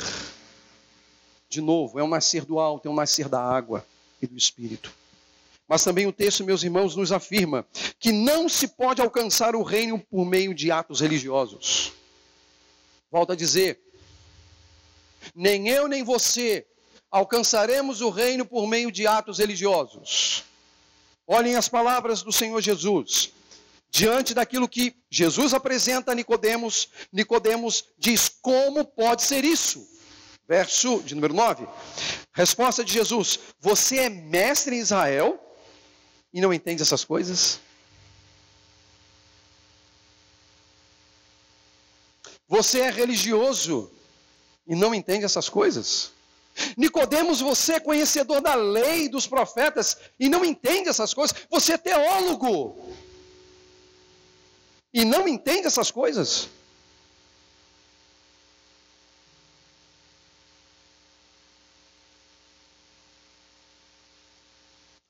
de 1.49 1.61
novo, 1.61 1.99
é 1.99 2.03
um 2.03 2.09
nascer 2.09 2.45
do 2.45 2.59
alto, 2.59 2.89
é 2.89 2.91
um 2.91 2.95
nascer 2.95 3.29
da 3.29 3.41
água 3.41 3.87
e 4.21 4.27
do 4.27 4.37
Espírito. 4.37 4.93
Mas 5.69 5.85
também 5.85 6.07
o 6.07 6.13
texto, 6.13 6.45
meus 6.45 6.63
irmãos, 6.63 6.97
nos 6.97 7.13
afirma 7.13 7.67
que 8.01 8.11
não 8.11 8.49
se 8.49 8.69
pode 8.69 9.03
alcançar 9.03 9.55
o 9.55 9.63
reino 9.63 9.99
por 9.99 10.25
meio 10.25 10.55
de 10.55 10.71
atos 10.71 11.01
religiosos. 11.01 11.93
Volto 13.11 13.33
a 13.33 13.37
dizer, 13.37 13.79
nem 15.35 15.69
eu 15.69 15.87
nem 15.87 16.03
você 16.03 16.67
alcançaremos 17.11 18.01
o 18.01 18.11
reino 18.11 18.45
por 18.45 18.67
meio 18.67 18.93
de 18.93 19.07
atos 19.07 19.39
religiosos. 19.39 20.45
Olhem 21.27 21.57
as 21.57 21.69
palavras 21.69 22.23
do 22.23 22.33
Senhor 22.33 22.61
Jesus. 22.61 23.33
Diante 23.91 24.35
daquilo 24.35 24.69
que 24.69 24.95
Jesus 25.11 25.55
apresenta 25.55 26.13
a 26.13 26.15
Nicodemos, 26.15 26.89
Nicodemos 27.13 27.85
diz: 27.99 28.29
"Como 28.29 28.85
pode 28.85 29.23
ser 29.23 29.45
isso?" 29.45 29.87
Verso 30.47 31.01
de 31.03 31.15
número 31.15 31.35
9. 31.35 31.67
Resposta 32.33 32.85
de 32.85 32.93
Jesus: 32.93 33.39
"Você 33.61 33.99
é 33.99 34.09
mestre 34.09 34.77
em 34.77 34.81
Israel 34.81 35.39
e 36.33 36.41
não 36.41 36.53
entende 36.53 36.83
essas 36.83 37.05
coisas?" 37.05 37.61
Você 42.47 42.81
é 42.81 42.91
religioso 42.91 43.91
e 44.67 44.75
não 44.75 44.95
entende 44.95 45.25
essas 45.25 45.51
coisas? 45.51 46.13
Nicodemos, 46.77 47.41
você 47.41 47.75
é 47.75 47.81
conhecedor 47.81 48.41
da 48.41 48.55
lei 48.55 49.09
dos 49.09 49.27
profetas 49.27 49.97
e 50.19 50.29
não 50.29 50.45
entende 50.45 50.89
essas 50.89 51.15
coisas. 51.15 51.37
Você 51.51 51.75
é 51.75 51.79
teólogo 51.79 52.77
e 54.93 55.05
não 55.05 55.29
entende 55.29 55.67
essas 55.67 55.91
coisas. 55.91 56.49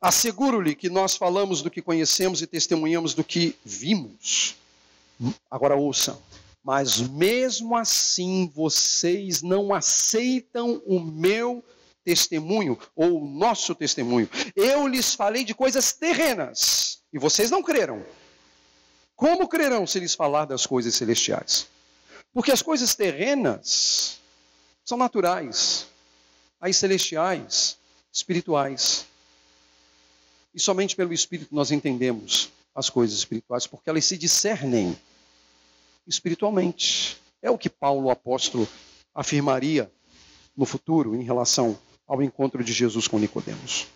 Asseguro-lhe 0.00 0.76
que 0.76 0.88
nós 0.88 1.16
falamos 1.16 1.60
do 1.60 1.70
que 1.70 1.82
conhecemos 1.82 2.40
e 2.40 2.46
testemunhamos 2.46 3.14
do 3.14 3.24
que 3.24 3.56
vimos. 3.64 4.56
Agora 5.50 5.74
ouça 5.74 6.16
mas 6.68 6.98
mesmo 6.98 7.74
assim 7.74 8.52
vocês 8.54 9.40
não 9.40 9.72
aceitam 9.72 10.82
o 10.84 11.00
meu 11.00 11.64
testemunho 12.04 12.78
ou 12.94 13.22
o 13.22 13.26
nosso 13.26 13.74
testemunho. 13.74 14.28
Eu 14.54 14.86
lhes 14.86 15.14
falei 15.14 15.44
de 15.44 15.54
coisas 15.54 15.94
terrenas, 15.94 16.98
E 17.10 17.18
vocês 17.18 17.50
não 17.50 17.62
creram. 17.62 18.04
Como 19.16 19.48
crerão 19.48 19.86
se 19.86 19.98
lhes 19.98 20.14
falar 20.14 20.44
das 20.44 20.66
coisas 20.66 20.94
celestiais? 20.94 21.66
Porque 22.34 22.52
as 22.52 22.60
coisas 22.60 22.94
terrenas 22.94 24.20
são 24.84 24.98
naturais, 24.98 25.86
as 26.60 26.76
celestiais, 26.76 27.78
espirituais. 28.12 29.06
E 30.54 30.60
somente 30.60 30.94
pelo 30.94 31.14
Espírito 31.14 31.54
nós 31.54 31.70
entendemos 31.70 32.50
as 32.74 32.90
coisas 32.90 33.16
espirituais, 33.16 33.66
porque 33.66 33.88
elas 33.88 34.04
se 34.04 34.18
discernem 34.18 34.94
espiritualmente. 36.08 37.16
É 37.42 37.50
o 37.50 37.58
que 37.58 37.68
Paulo, 37.68 38.10
apóstolo, 38.10 38.66
afirmaria 39.14 39.90
no 40.56 40.64
futuro 40.64 41.14
em 41.14 41.22
relação 41.22 41.78
ao 42.06 42.22
encontro 42.22 42.64
de 42.64 42.72
Jesus 42.72 43.06
com 43.06 43.18
Nicodemos. 43.18 43.86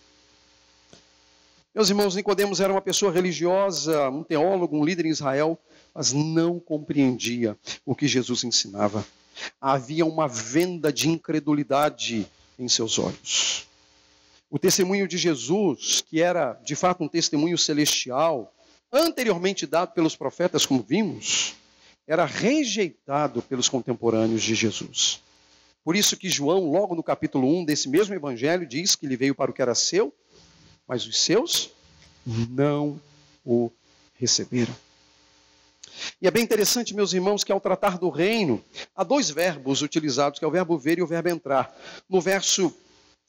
Meus 1.74 1.88
irmãos, 1.88 2.14
Nicodemos 2.14 2.60
era 2.60 2.70
uma 2.70 2.82
pessoa 2.82 3.10
religiosa, 3.10 4.10
um 4.10 4.22
teólogo, 4.22 4.76
um 4.76 4.84
líder 4.84 5.06
em 5.06 5.10
Israel, 5.10 5.58
mas 5.94 6.12
não 6.12 6.60
compreendia 6.60 7.56
o 7.86 7.94
que 7.94 8.06
Jesus 8.06 8.44
ensinava. 8.44 9.04
Havia 9.58 10.04
uma 10.04 10.28
venda 10.28 10.92
de 10.92 11.08
incredulidade 11.08 12.26
em 12.58 12.68
seus 12.68 12.98
olhos. 12.98 13.66
O 14.50 14.58
testemunho 14.58 15.08
de 15.08 15.16
Jesus, 15.16 16.04
que 16.06 16.20
era 16.20 16.52
de 16.62 16.76
fato 16.76 17.02
um 17.02 17.08
testemunho 17.08 17.56
celestial, 17.56 18.52
anteriormente 18.92 19.66
dado 19.66 19.94
pelos 19.94 20.14
profetas, 20.14 20.66
como 20.66 20.82
vimos, 20.82 21.54
era 22.06 22.24
rejeitado 22.24 23.42
pelos 23.42 23.68
contemporâneos 23.68 24.42
de 24.42 24.54
Jesus. 24.54 25.20
Por 25.84 25.96
isso 25.96 26.16
que 26.16 26.28
João, 26.28 26.70
logo 26.70 26.94
no 26.94 27.02
capítulo 27.02 27.48
1 27.60 27.64
desse 27.64 27.88
mesmo 27.88 28.14
evangelho, 28.14 28.66
diz 28.66 28.94
que 28.94 29.06
ele 29.06 29.16
veio 29.16 29.34
para 29.34 29.50
o 29.50 29.54
que 29.54 29.62
era 29.62 29.74
seu 29.74 30.12
mas 30.86 31.06
os 31.06 31.18
seus 31.18 31.70
não 32.26 33.00
o 33.44 33.70
receberam. 34.14 34.74
E 36.20 36.26
é 36.26 36.30
bem 36.30 36.42
interessante, 36.42 36.94
meus 36.94 37.12
irmãos, 37.12 37.44
que 37.44 37.52
ao 37.52 37.60
tratar 37.60 37.98
do 37.98 38.08
reino, 38.08 38.62
há 38.94 39.04
dois 39.04 39.30
verbos 39.30 39.82
utilizados, 39.82 40.38
que 40.38 40.44
é 40.44 40.48
o 40.48 40.50
verbo 40.50 40.78
ver 40.78 40.98
e 40.98 41.02
o 41.02 41.06
verbo 41.06 41.28
entrar. 41.28 41.74
No 42.08 42.20
verso 42.20 42.74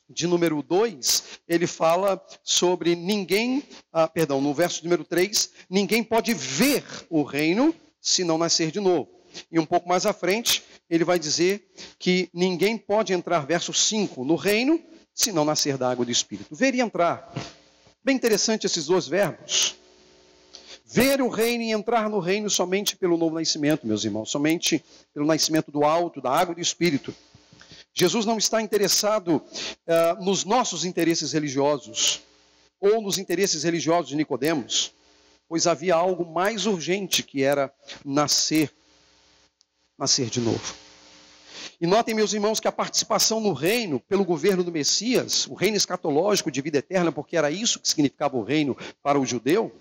de 0.09 0.27
número 0.27 0.61
2, 0.61 1.39
ele 1.47 1.67
fala 1.67 2.21
sobre 2.43 2.95
ninguém, 2.95 3.63
ah, 3.91 4.07
perdão, 4.07 4.41
no 4.41 4.53
verso 4.53 4.83
número 4.83 5.03
3, 5.03 5.51
ninguém 5.69 6.03
pode 6.03 6.33
ver 6.33 6.83
o 7.09 7.23
reino 7.23 7.73
se 8.03 8.25
não 8.25 8.37
nascer 8.37 8.69
de 8.69 8.81
novo. 8.81 9.09
E 9.49 9.57
um 9.57 9.65
pouco 9.65 9.87
mais 9.87 10.05
à 10.05 10.13
frente, 10.13 10.61
ele 10.89 11.05
vai 11.05 11.17
dizer 11.17 11.71
que 11.97 12.29
ninguém 12.33 12.77
pode 12.77 13.13
entrar, 13.13 13.47
verso 13.47 13.73
5, 13.73 14.23
no 14.25 14.35
reino 14.35 14.79
se 15.15 15.31
não 15.31 15.45
nascer 15.45 15.77
da 15.77 15.89
água 15.89 16.05
do 16.05 16.11
Espírito. 16.11 16.53
Ver 16.53 16.75
e 16.75 16.81
entrar. 16.81 17.33
Bem 18.03 18.15
interessante 18.15 18.65
esses 18.65 18.87
dois 18.87 19.07
verbos. 19.07 19.75
Ver 20.85 21.21
o 21.21 21.29
reino 21.29 21.63
e 21.63 21.71
entrar 21.71 22.09
no 22.09 22.19
reino 22.19 22.49
somente 22.49 22.95
pelo 22.95 23.17
novo 23.17 23.35
nascimento, 23.35 23.87
meus 23.87 24.03
irmãos, 24.03 24.29
somente 24.29 24.83
pelo 25.13 25.25
nascimento 25.25 25.71
do 25.71 25.83
alto, 25.83 26.21
da 26.21 26.29
água 26.29 26.53
do 26.53 26.61
Espírito. 26.61 27.15
Jesus 27.93 28.25
não 28.25 28.37
está 28.37 28.61
interessado 28.61 29.37
uh, 29.37 30.23
nos 30.23 30.43
nossos 30.43 30.83
interesses 30.83 31.31
religiosos 31.31 32.21
ou 32.79 33.01
nos 33.01 33.17
interesses 33.17 33.63
religiosos 33.63 34.09
de 34.09 34.15
Nicodemos, 34.15 34.91
pois 35.53 35.67
havia 35.67 35.93
algo 35.93 36.25
mais 36.25 36.65
urgente 36.65 37.21
que 37.21 37.43
era 37.43 37.71
nascer, 38.03 38.73
nascer 39.95 40.27
de 40.27 40.39
novo. 40.39 40.73
E 41.79 41.85
notem, 41.85 42.15
meus 42.15 42.33
irmãos, 42.33 42.59
que 42.59 42.67
a 42.67 42.71
participação 42.71 43.39
no 43.39 43.53
reino, 43.53 43.99
pelo 43.99 44.25
governo 44.25 44.63
do 44.63 44.71
Messias, 44.71 45.45
o 45.45 45.53
reino 45.53 45.77
escatológico 45.77 46.49
de 46.49 46.59
vida 46.59 46.79
eterna, 46.79 47.11
porque 47.11 47.37
era 47.37 47.51
isso 47.51 47.79
que 47.79 47.87
significava 47.87 48.35
o 48.35 48.41
reino 48.41 48.75
para 49.03 49.19
o 49.19 49.25
judeu, 49.27 49.71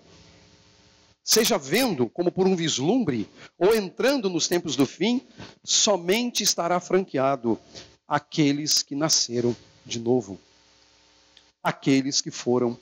seja 1.23 1.57
vendo 1.57 2.07
como 2.07 2.31
por 2.31 2.45
um 2.45 2.55
vislumbre, 2.55 3.27
ou 3.57 3.75
entrando 3.75 4.29
nos 4.29 4.47
tempos 4.47 4.75
do 4.75 4.85
fim, 4.85 5.25
somente 5.63 6.43
estará 6.43 6.79
franqueado 6.79 7.59
aqueles 8.07 8.83
que 8.83 8.93
nasceram 8.93 9.55
de 9.83 9.99
novo, 9.99 10.39
aqueles 11.63 12.21
que 12.21 12.29
foram 12.29 12.77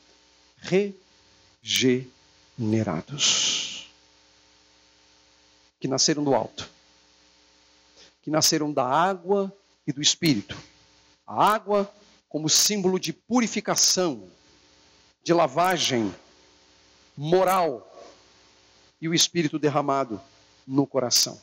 regenerados, 2.62 3.90
que 5.80 5.88
nasceram 5.88 6.24
do 6.24 6.36
alto 6.36 6.70
que 8.22 8.30
nasceram 8.30 8.72
da 8.72 8.86
água 8.86 9.52
e 9.86 9.92
do 9.92 10.02
espírito. 10.02 10.58
A 11.26 11.54
água 11.54 11.92
como 12.30 12.48
símbolo 12.48 13.00
de 13.00 13.12
purificação, 13.12 14.30
de 15.24 15.34
lavagem 15.34 16.14
moral, 17.18 17.88
e 19.02 19.10
o 19.10 19.14
espírito 19.14 19.58
derramado 19.58 20.22
no 20.68 20.86
coração. 20.86 21.42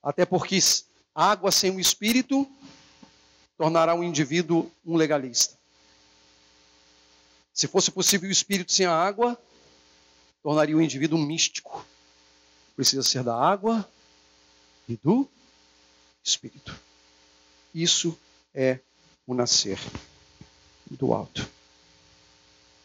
Até 0.00 0.24
porque 0.24 0.58
água 1.12 1.50
sem 1.50 1.74
o 1.74 1.80
espírito 1.80 2.48
tornará 3.58 3.92
um 3.94 4.04
indivíduo 4.04 4.70
um 4.86 4.96
legalista. 4.96 5.58
Se 7.52 7.66
fosse 7.68 7.90
possível 7.90 8.28
o 8.28 8.32
espírito 8.32 8.72
sem 8.72 8.86
a 8.86 8.94
água, 8.94 9.38
tornaria 10.42 10.76
o 10.76 10.82
indivíduo 10.82 11.18
um 11.18 11.24
místico. 11.24 11.84
Precisa 12.74 13.02
ser 13.02 13.22
da 13.22 13.36
água 13.36 13.86
e 14.88 14.96
do 14.96 15.28
Espírito. 16.24 16.78
Isso 17.74 18.18
é 18.54 18.78
o 19.26 19.34
nascer 19.34 19.78
do 20.90 21.12
alto. 21.12 21.48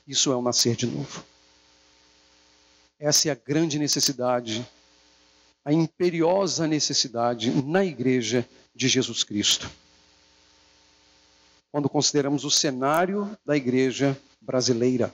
Isso 0.07 0.31
é 0.31 0.35
o 0.35 0.41
nascer 0.41 0.75
de 0.75 0.85
novo. 0.85 1.23
Essa 2.99 3.29
é 3.29 3.31
a 3.31 3.35
grande 3.35 3.77
necessidade, 3.77 4.67
a 5.63 5.71
imperiosa 5.71 6.65
necessidade 6.65 7.51
na 7.63 7.83
igreja 7.83 8.47
de 8.73 8.87
Jesus 8.87 9.23
Cristo. 9.23 9.69
Quando 11.71 11.89
consideramos 11.89 12.43
o 12.43 12.49
cenário 12.49 13.37
da 13.45 13.55
igreja 13.55 14.19
brasileira, 14.47 15.13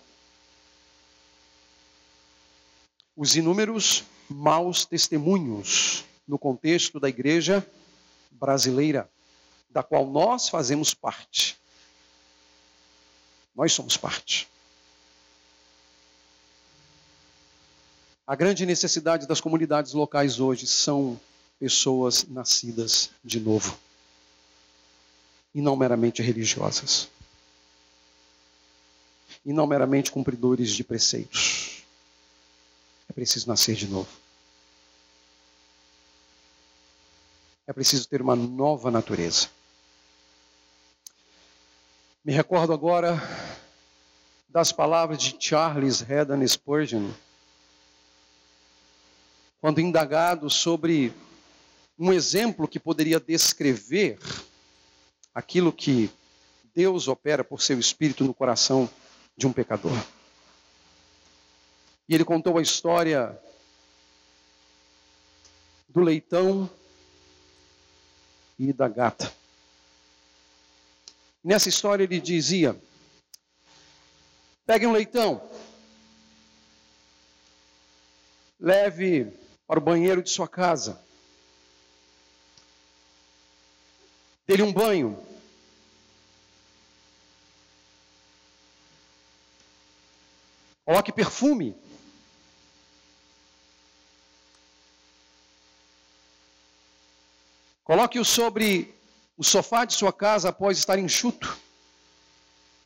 os 3.15 3.35
inúmeros 3.35 4.03
maus 4.29 4.85
testemunhos 4.85 6.05
no 6.27 6.37
contexto 6.37 6.99
da 6.99 7.09
igreja 7.09 7.67
brasileira, 8.29 9.09
da 9.71 9.81
qual 9.81 10.05
nós 10.05 10.49
fazemos 10.49 10.93
parte. 10.93 11.57
Nós 13.55 13.73
somos 13.73 13.97
parte. 13.97 14.47
A 18.25 18.35
grande 18.35 18.67
necessidade 18.67 19.27
das 19.27 19.41
comunidades 19.41 19.93
locais 19.93 20.39
hoje 20.39 20.67
são 20.67 21.19
pessoas 21.59 22.23
nascidas 22.25 23.09
de 23.23 23.39
novo 23.39 23.77
e 25.55 25.61
não 25.61 25.75
meramente 25.75 26.21
religiosas. 26.21 27.09
E 29.45 29.51
não 29.51 29.67
meramente 29.67 30.11
cumpridores 30.11 30.71
de 30.71 30.83
preceitos. 30.83 31.83
É 33.09 33.13
preciso 33.13 33.47
nascer 33.47 33.75
de 33.75 33.87
novo. 33.87 34.09
É 37.65 37.73
preciso 37.73 38.07
ter 38.07 38.21
uma 38.21 38.35
nova 38.35 38.91
natureza. 38.91 39.49
Me 42.23 42.31
recordo 42.31 42.73
agora 42.73 43.21
das 44.47 44.71
palavras 44.71 45.21
de 45.21 45.35
Charles 45.39 46.01
Haddon 46.01 46.47
Spurgeon, 46.47 47.11
quando 49.59 49.81
indagado 49.81 50.49
sobre 50.49 51.13
um 51.97 52.11
exemplo 52.11 52.67
que 52.67 52.79
poderia 52.79 53.19
descrever 53.19 54.19
aquilo 55.33 55.71
que 55.71 56.09
Deus 56.75 57.07
opera 57.07 57.43
por 57.43 57.61
seu 57.61 57.79
espírito 57.79 58.23
no 58.23 58.33
coração 58.33 58.89
de 59.35 59.47
um 59.47 59.53
pecador. 59.53 59.91
E 62.07 62.13
ele 62.13 62.25
contou 62.25 62.57
a 62.57 62.61
história 62.61 63.39
do 65.89 66.01
leitão 66.01 66.69
e 68.59 68.73
da 68.73 68.87
gata. 68.87 69.33
Nessa 71.43 71.69
história 71.69 72.03
ele 72.03 72.19
dizia: 72.19 72.79
pegue 74.65 74.87
um 74.87 74.91
leitão, 74.91 75.41
leve 78.59 79.31
para 79.67 79.79
o 79.79 79.83
banheiro 79.83 80.21
de 80.21 80.29
sua 80.29 80.47
casa, 80.47 81.01
dê-lhe 84.47 84.63
um 84.63 84.73
banho. 84.73 85.32
Coloque 90.85 91.11
perfume. 91.11 91.75
Coloque-o 97.83 98.25
sobre 98.25 98.93
o 99.37 99.43
sofá 99.43 99.85
de 99.85 99.93
sua 99.93 100.11
casa 100.11 100.49
após 100.49 100.77
estar 100.77 100.97
enxuto 100.97 101.57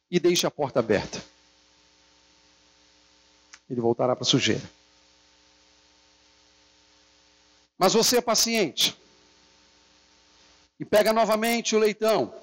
e 0.09 0.19
deixe 0.19 0.45
a 0.47 0.51
porta 0.51 0.79
aberta. 0.79 1.23
ele 3.69 3.81
voltará 3.81 4.15
para 4.15 4.23
a 4.23 4.25
sujeira. 4.25 4.63
Mas 7.77 7.93
você 7.93 8.17
é 8.17 8.21
paciente 8.21 8.97
e 10.79 10.85
pega 10.85 11.11
novamente 11.11 11.75
o 11.75 11.79
leitão 11.79 12.33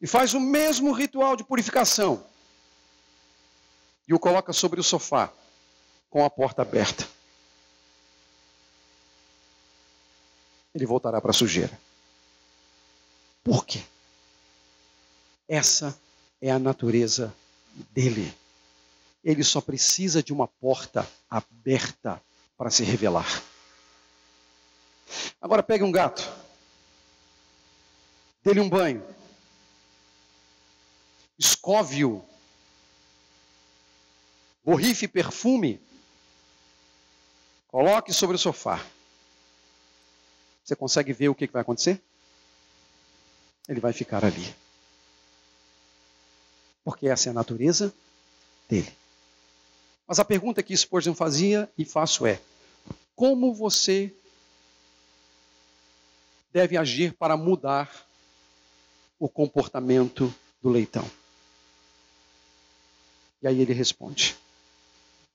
e 0.00 0.06
faz 0.06 0.32
o 0.34 0.40
mesmo 0.40 0.92
ritual 0.92 1.36
de 1.36 1.44
purificação 1.44 2.24
e 4.06 4.14
o 4.14 4.18
coloca 4.18 4.52
sobre 4.52 4.80
o 4.80 4.84
sofá 4.84 5.32
com 6.10 6.24
a 6.24 6.30
porta 6.30 6.62
aberta. 6.62 7.08
Ele 10.74 10.86
voltará 10.86 11.20
para 11.20 11.30
a 11.30 11.34
sujeira. 11.34 11.78
Por 13.42 13.64
quê? 13.64 13.82
Essa 15.48 15.98
é 16.40 16.50
a 16.50 16.58
natureza 16.58 17.34
dele. 17.90 18.34
Ele 19.22 19.44
só 19.44 19.60
precisa 19.60 20.22
de 20.22 20.32
uma 20.32 20.46
porta 20.46 21.08
aberta 21.30 22.20
para 22.56 22.70
se 22.70 22.84
revelar. 22.84 23.42
Agora 25.40 25.62
pegue 25.62 25.84
um 25.84 25.92
gato, 25.92 26.22
dê-lhe 28.42 28.60
um 28.60 28.68
banho, 28.68 29.04
escove-o, 31.38 32.24
borrife 34.64 35.06
perfume, 35.06 35.80
coloque 37.68 38.12
sobre 38.12 38.36
o 38.36 38.38
sofá. 38.38 38.84
Você 40.64 40.74
consegue 40.74 41.12
ver 41.12 41.28
o 41.28 41.34
que 41.34 41.46
vai 41.46 41.62
acontecer? 41.62 42.00
Ele 43.68 43.80
vai 43.80 43.92
ficar 43.92 44.24
ali. 44.24 44.54
Porque 46.82 47.08
essa 47.08 47.28
é 47.28 47.30
a 47.30 47.34
natureza 47.34 47.94
dele. 48.68 48.92
Mas 50.06 50.18
a 50.18 50.24
pergunta 50.24 50.62
que 50.62 50.76
Spurgeon 50.76 51.14
fazia 51.14 51.70
e 51.76 51.84
faço 51.84 52.26
é: 52.26 52.40
como 53.14 53.54
você 53.54 54.12
deve 56.52 56.76
agir 56.76 57.14
para 57.14 57.36
mudar 57.36 58.06
o 59.18 59.28
comportamento 59.28 60.34
do 60.62 60.70
leitão? 60.70 61.10
E 63.42 63.48
aí 63.48 63.60
ele 63.60 63.72
responde: 63.72 64.36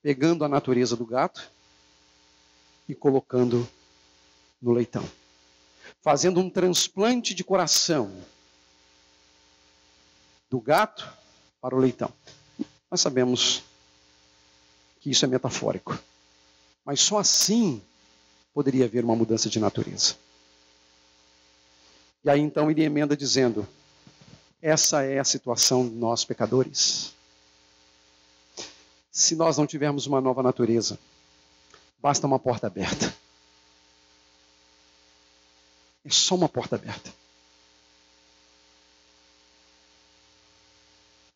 pegando 0.02 0.46
a 0.46 0.50
natureza 0.50 0.96
do 0.96 1.06
gato 1.06 1.52
e 2.88 2.96
colocando 2.96 3.68
no 4.62 4.72
leitão, 4.72 5.08
fazendo 6.02 6.40
um 6.40 6.50
transplante 6.50 7.34
de 7.34 7.44
coração 7.44 8.12
do 10.50 10.60
gato 10.60 11.08
para 11.62 11.76
o 11.76 11.80
leitão. 11.80 12.12
Nós 12.90 13.02
sabemos 13.02 13.64
que 15.00 15.12
isso 15.12 15.24
é 15.26 15.28
metafórico, 15.28 15.98
mas 16.84 17.00
só 17.00 17.20
assim 17.20 17.82
poderia 18.54 18.86
haver 18.86 19.04
uma 19.04 19.16
mudança 19.16 19.50
de 19.50 19.60
natureza. 19.60 20.16
E 22.24 22.30
aí 22.30 22.40
então 22.40 22.70
ele 22.70 22.84
emenda 22.84 23.16
dizendo: 23.16 23.68
essa 24.62 25.04
é 25.04 25.20
a 25.20 25.24
situação 25.24 25.88
de 25.88 25.96
nós 25.96 26.26
pecadores. 26.26 27.14
Se 29.12 29.36
nós 29.36 29.58
não 29.58 29.66
tivermos 29.66 30.06
uma 30.06 30.22
nova 30.22 30.44
natureza, 30.44 31.00
basta 32.00 32.28
uma 32.28 32.40
porta 32.40 32.68
aberta. 32.68 33.14
É 36.06 36.10
só 36.10 36.36
uma 36.36 36.48
porta 36.48 36.76
aberta. 36.76 37.14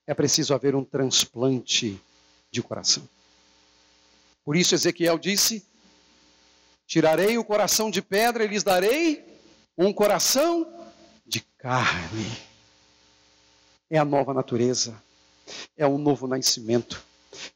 É 0.06 0.14
preciso 0.14 0.54
haver 0.54 0.76
um 0.76 0.84
transplante 0.84 2.00
de 2.52 2.62
coração. 2.62 3.08
Por 4.44 4.56
isso 4.56 4.76
Ezequiel 4.76 5.18
disse: 5.18 5.66
Tirarei 6.86 7.38
o 7.38 7.44
coração 7.44 7.90
de 7.90 8.02
pedra 8.02 8.44
e 8.44 8.48
lhes 8.48 8.64
darei 8.64 9.24
um 9.78 9.94
coração 9.94 10.92
de 11.26 11.42
carne. 11.58 12.32
É 13.90 13.98
a 13.98 14.06
nova 14.06 14.34
natureza, 14.34 15.02
é 15.78 15.86
o 15.86 15.98
novo 15.98 16.28
nascimento, 16.28 17.02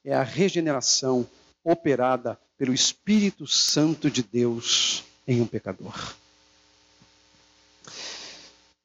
é 0.03 0.13
a 0.13 0.23
regeneração 0.23 1.27
operada 1.63 2.39
pelo 2.57 2.73
Espírito 2.73 3.45
Santo 3.45 4.09
de 4.09 4.23
Deus 4.23 5.03
em 5.27 5.41
um 5.41 5.47
pecador. 5.47 6.15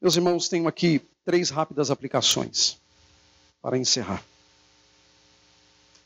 Meus 0.01 0.15
irmãos, 0.15 0.49
tenho 0.49 0.67
aqui 0.67 1.01
três 1.23 1.49
rápidas 1.49 1.89
aplicações 1.89 2.77
para 3.61 3.77
encerrar. 3.77 4.23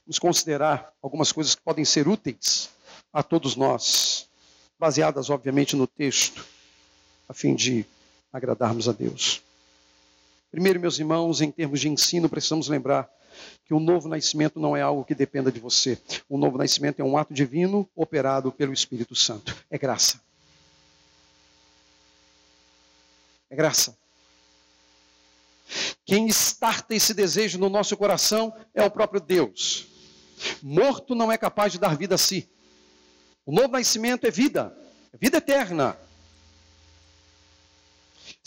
Vamos 0.06 0.20
considerar 0.20 0.94
algumas 1.02 1.32
coisas 1.32 1.56
que 1.56 1.62
podem 1.62 1.84
ser 1.84 2.08
úteis 2.08 2.70
a 3.12 3.24
todos 3.24 3.56
nós, 3.56 4.30
baseadas, 4.80 5.30
obviamente, 5.30 5.76
no 5.76 5.88
texto 5.88 6.46
a 7.28 7.34
fim 7.34 7.56
de 7.56 7.86
agradarmos 8.32 8.88
a 8.88 8.92
Deus. 8.92 9.42
Primeiro, 10.50 10.80
meus 10.80 10.98
irmãos, 10.98 11.42
em 11.42 11.52
termos 11.52 11.82
de 11.82 11.90
ensino, 11.90 12.30
precisamos 12.30 12.70
lembrar 12.70 13.10
que 13.66 13.74
o 13.74 13.80
novo 13.80 14.08
nascimento 14.08 14.60
não 14.60 14.76
é 14.76 14.82
algo 14.82 15.04
que 15.04 15.14
dependa 15.14 15.52
de 15.52 15.60
você. 15.60 16.00
O 16.30 16.38
novo 16.38 16.58
nascimento 16.58 17.00
é 17.00 17.04
um 17.04 17.18
ato 17.18 17.34
divino 17.34 17.90
operado 17.96 18.52
pelo 18.52 18.74
Espírito 18.74 19.16
Santo. 19.16 19.56
É 19.70 19.78
graça. 19.78 20.22
É 23.50 23.56
graça. 23.56 23.98
Quem 26.06 26.28
starta 26.28 26.96
esse 26.96 27.14
desejo 27.14 27.60
no 27.60 27.70
nosso 27.70 27.96
coração 27.98 28.54
é 28.74 28.84
o 28.84 28.90
próprio 28.92 29.20
Deus. 29.20 29.88
Morto 30.62 31.14
não 31.14 31.32
é 31.32 31.38
capaz 31.38 31.74
de 31.74 31.80
dar 31.80 31.98
vida 31.98 32.16
a 32.16 32.18
si. 32.18 32.50
O 33.46 33.52
novo 33.52 33.70
nascimento 33.70 34.26
é 34.26 34.32
vida, 34.32 34.78
é 35.14 35.18
vida 35.18 35.38
eterna. 35.38 35.98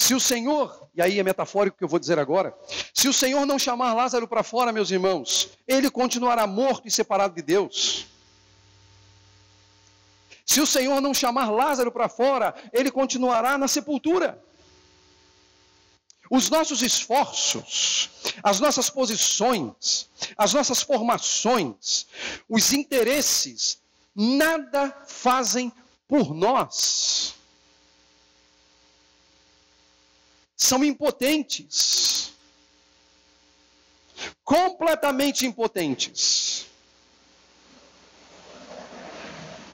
Se 0.00 0.14
o 0.14 0.18
Senhor, 0.18 0.88
e 0.94 1.02
aí 1.02 1.20
é 1.20 1.22
metafórico 1.22 1.76
que 1.76 1.84
eu 1.84 1.88
vou 1.88 1.98
dizer 1.98 2.18
agora, 2.18 2.56
se 2.94 3.06
o 3.06 3.12
Senhor 3.12 3.44
não 3.44 3.58
chamar 3.58 3.92
Lázaro 3.92 4.26
para 4.26 4.42
fora, 4.42 4.72
meus 4.72 4.90
irmãos, 4.90 5.50
ele 5.68 5.90
continuará 5.90 6.46
morto 6.46 6.88
e 6.88 6.90
separado 6.90 7.34
de 7.34 7.42
Deus. 7.42 8.06
Se 10.46 10.58
o 10.58 10.66
Senhor 10.66 11.02
não 11.02 11.12
chamar 11.12 11.50
Lázaro 11.50 11.92
para 11.92 12.08
fora, 12.08 12.54
ele 12.72 12.90
continuará 12.90 13.58
na 13.58 13.68
sepultura. 13.68 14.42
Os 16.30 16.48
nossos 16.48 16.80
esforços, 16.80 18.08
as 18.42 18.58
nossas 18.58 18.88
posições, 18.88 20.08
as 20.34 20.54
nossas 20.54 20.80
formações, 20.80 22.06
os 22.48 22.72
interesses, 22.72 23.82
nada 24.16 25.04
fazem 25.06 25.70
por 26.08 26.34
nós. 26.34 27.38
São 30.60 30.84
impotentes. 30.84 32.32
Completamente 34.44 35.46
impotentes. 35.46 36.66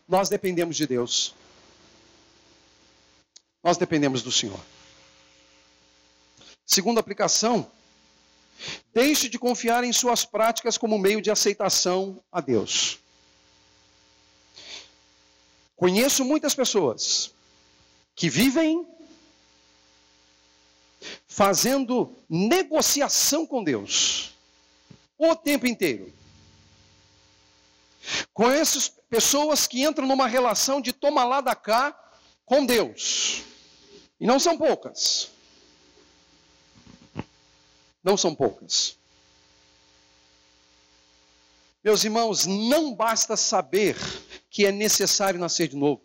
Nós 0.06 0.28
dependemos 0.28 0.76
de 0.76 0.86
Deus. 0.86 1.34
Nós 3.64 3.76
dependemos 3.76 4.22
do 4.22 4.30
Senhor. 4.30 4.60
Segunda 6.64 7.00
aplicação, 7.00 7.68
deixe 8.94 9.28
de 9.28 9.40
confiar 9.40 9.82
em 9.82 9.92
suas 9.92 10.24
práticas 10.24 10.78
como 10.78 10.98
meio 10.98 11.20
de 11.20 11.32
aceitação 11.32 12.22
a 12.30 12.40
Deus. 12.40 13.00
Conheço 15.74 16.24
muitas 16.24 16.54
pessoas 16.54 17.34
que 18.14 18.30
vivem 18.30 18.95
fazendo 21.26 22.14
negociação 22.28 23.46
com 23.46 23.62
Deus 23.62 24.34
o 25.18 25.34
tempo 25.34 25.66
inteiro. 25.66 26.12
Conheço 28.32 28.92
pessoas 29.10 29.66
que 29.66 29.82
entram 29.82 30.06
numa 30.06 30.28
relação 30.28 30.80
de 30.80 30.92
toma 30.92 31.24
lá 31.24 31.40
da 31.40 31.54
cá 31.54 31.98
com 32.44 32.64
Deus. 32.64 33.42
E 34.20 34.26
não 34.26 34.38
são 34.38 34.56
poucas. 34.56 35.30
Não 38.02 38.16
são 38.16 38.34
poucas. 38.34 38.96
Meus 41.82 42.04
irmãos, 42.04 42.46
não 42.46 42.94
basta 42.94 43.36
saber 43.36 43.96
que 44.50 44.66
é 44.66 44.72
necessário 44.72 45.38
nascer 45.38 45.68
de 45.68 45.76
novo. 45.76 46.02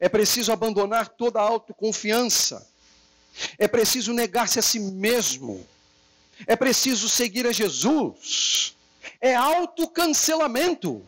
É 0.00 0.08
preciso 0.08 0.50
abandonar 0.50 1.08
toda 1.08 1.38
a 1.38 1.42
autoconfiança. 1.42 2.66
É 3.58 3.68
preciso 3.68 4.12
negar-se 4.12 4.58
a 4.58 4.62
si 4.62 4.80
mesmo. 4.80 5.64
É 6.46 6.56
preciso 6.56 7.08
seguir 7.08 7.46
a 7.46 7.52
Jesus. 7.52 8.74
É 9.20 9.34
autocancelamento. 9.34 11.04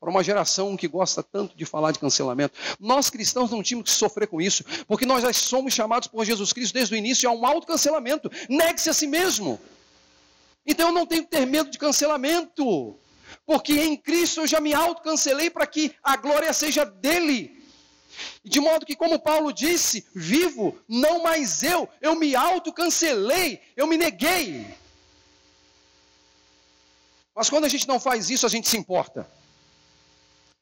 Para 0.00 0.08
uma 0.08 0.24
geração 0.24 0.78
que 0.78 0.88
gosta 0.88 1.22
tanto 1.22 1.54
de 1.54 1.66
falar 1.66 1.92
de 1.92 1.98
cancelamento, 1.98 2.58
nós 2.80 3.10
cristãos 3.10 3.50
não 3.50 3.62
tínhamos 3.62 3.90
que 3.90 3.98
sofrer 3.98 4.26
com 4.26 4.40
isso, 4.40 4.64
porque 4.88 5.04
nós 5.04 5.22
já 5.22 5.30
somos 5.30 5.74
chamados 5.74 6.08
por 6.08 6.24
Jesus 6.24 6.54
Cristo 6.54 6.72
desde 6.72 6.94
o 6.94 6.96
início 6.96 7.28
a 7.28 7.32
um 7.34 7.44
autocancelamento. 7.44 8.30
Negue-se 8.48 8.88
a 8.88 8.94
si 8.94 9.06
mesmo. 9.06 9.60
Então 10.66 10.88
eu 10.88 10.94
não 10.94 11.04
tenho 11.04 11.24
que 11.24 11.30
ter 11.30 11.44
medo 11.46 11.70
de 11.70 11.76
cancelamento, 11.78 12.96
porque 13.44 13.74
em 13.74 13.94
Cristo 13.94 14.40
eu 14.40 14.46
já 14.46 14.58
me 14.58 14.72
autocancelei 14.72 15.50
para 15.50 15.66
que 15.66 15.94
a 16.02 16.16
glória 16.16 16.50
seja 16.54 16.86
dele. 16.86 17.59
De 18.44 18.60
modo 18.60 18.86
que, 18.86 18.96
como 18.96 19.18
Paulo 19.18 19.52
disse, 19.52 20.06
vivo, 20.14 20.78
não 20.88 21.22
mais 21.22 21.62
eu, 21.62 21.88
eu 22.00 22.14
me 22.14 22.34
autocancelei, 22.34 23.60
eu 23.76 23.86
me 23.86 23.96
neguei. 23.96 24.66
Mas 27.34 27.48
quando 27.48 27.64
a 27.64 27.68
gente 27.68 27.88
não 27.88 28.00
faz 28.00 28.30
isso, 28.30 28.46
a 28.46 28.48
gente 28.48 28.68
se 28.68 28.76
importa. 28.76 29.28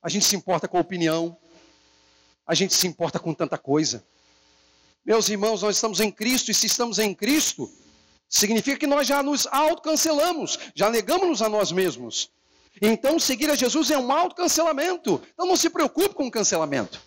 A 0.03 0.09
gente 0.09 0.24
se 0.24 0.36
importa 0.36 0.68
com 0.68 0.76
a 0.78 0.80
opinião, 0.80 1.36
a 2.46 2.55
gente 2.55 2.74
se 2.74 2.86
importa 2.86 3.18
com 3.18 3.34
tanta 3.34 3.59
coisa. 3.59 4.05
Meus 5.05 5.28
irmãos, 5.28 5.62
nós 5.62 5.76
estamos 5.76 6.01
em 6.01 6.11
Cristo, 6.11 6.51
e 6.51 6.55
se 6.55 6.66
estamos 6.66 6.99
em 6.99 7.14
Cristo, 7.14 7.70
significa 8.28 8.78
que 8.78 8.86
nós 8.86 9.09
já 9.09 9.22
nos 9.22 9.46
autocancelamos, 9.46 10.59
já 10.74 10.90
negamos-nos 10.90 11.42
a 11.42 11.49
nós 11.49 11.72
mesmos. 11.72 12.30
Então, 12.80 13.18
seguir 13.18 13.51
a 13.51 13.57
Jesus 13.57 13.90
é 13.90 13.99
um 13.99 14.12
autocancelamento. 14.12 15.20
Então, 15.32 15.46
não 15.46 15.57
se 15.57 15.70
preocupe 15.70 16.14
com 16.14 16.26
o 16.26 16.30
cancelamento. 16.30 17.01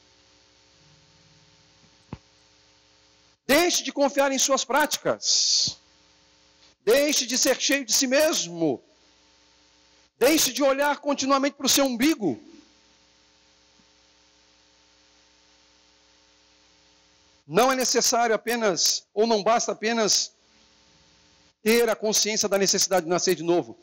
Deixe 3.51 3.83
de 3.83 3.91
confiar 3.91 4.31
em 4.31 4.39
suas 4.39 4.63
práticas. 4.63 5.77
Deixe 6.85 7.25
de 7.25 7.37
ser 7.37 7.59
cheio 7.59 7.83
de 7.83 7.91
si 7.91 8.07
mesmo. 8.07 8.81
Deixe 10.17 10.53
de 10.53 10.63
olhar 10.63 10.99
continuamente 10.99 11.57
para 11.57 11.65
o 11.65 11.69
seu 11.69 11.83
umbigo. 11.83 12.41
Não 17.45 17.69
é 17.69 17.75
necessário 17.75 18.33
apenas, 18.33 19.03
ou 19.13 19.27
não 19.27 19.43
basta 19.43 19.73
apenas 19.73 20.31
ter 21.61 21.89
a 21.89 21.95
consciência 21.95 22.47
da 22.47 22.57
necessidade 22.57 23.03
de 23.03 23.09
nascer 23.09 23.35
de 23.35 23.43
novo. 23.43 23.77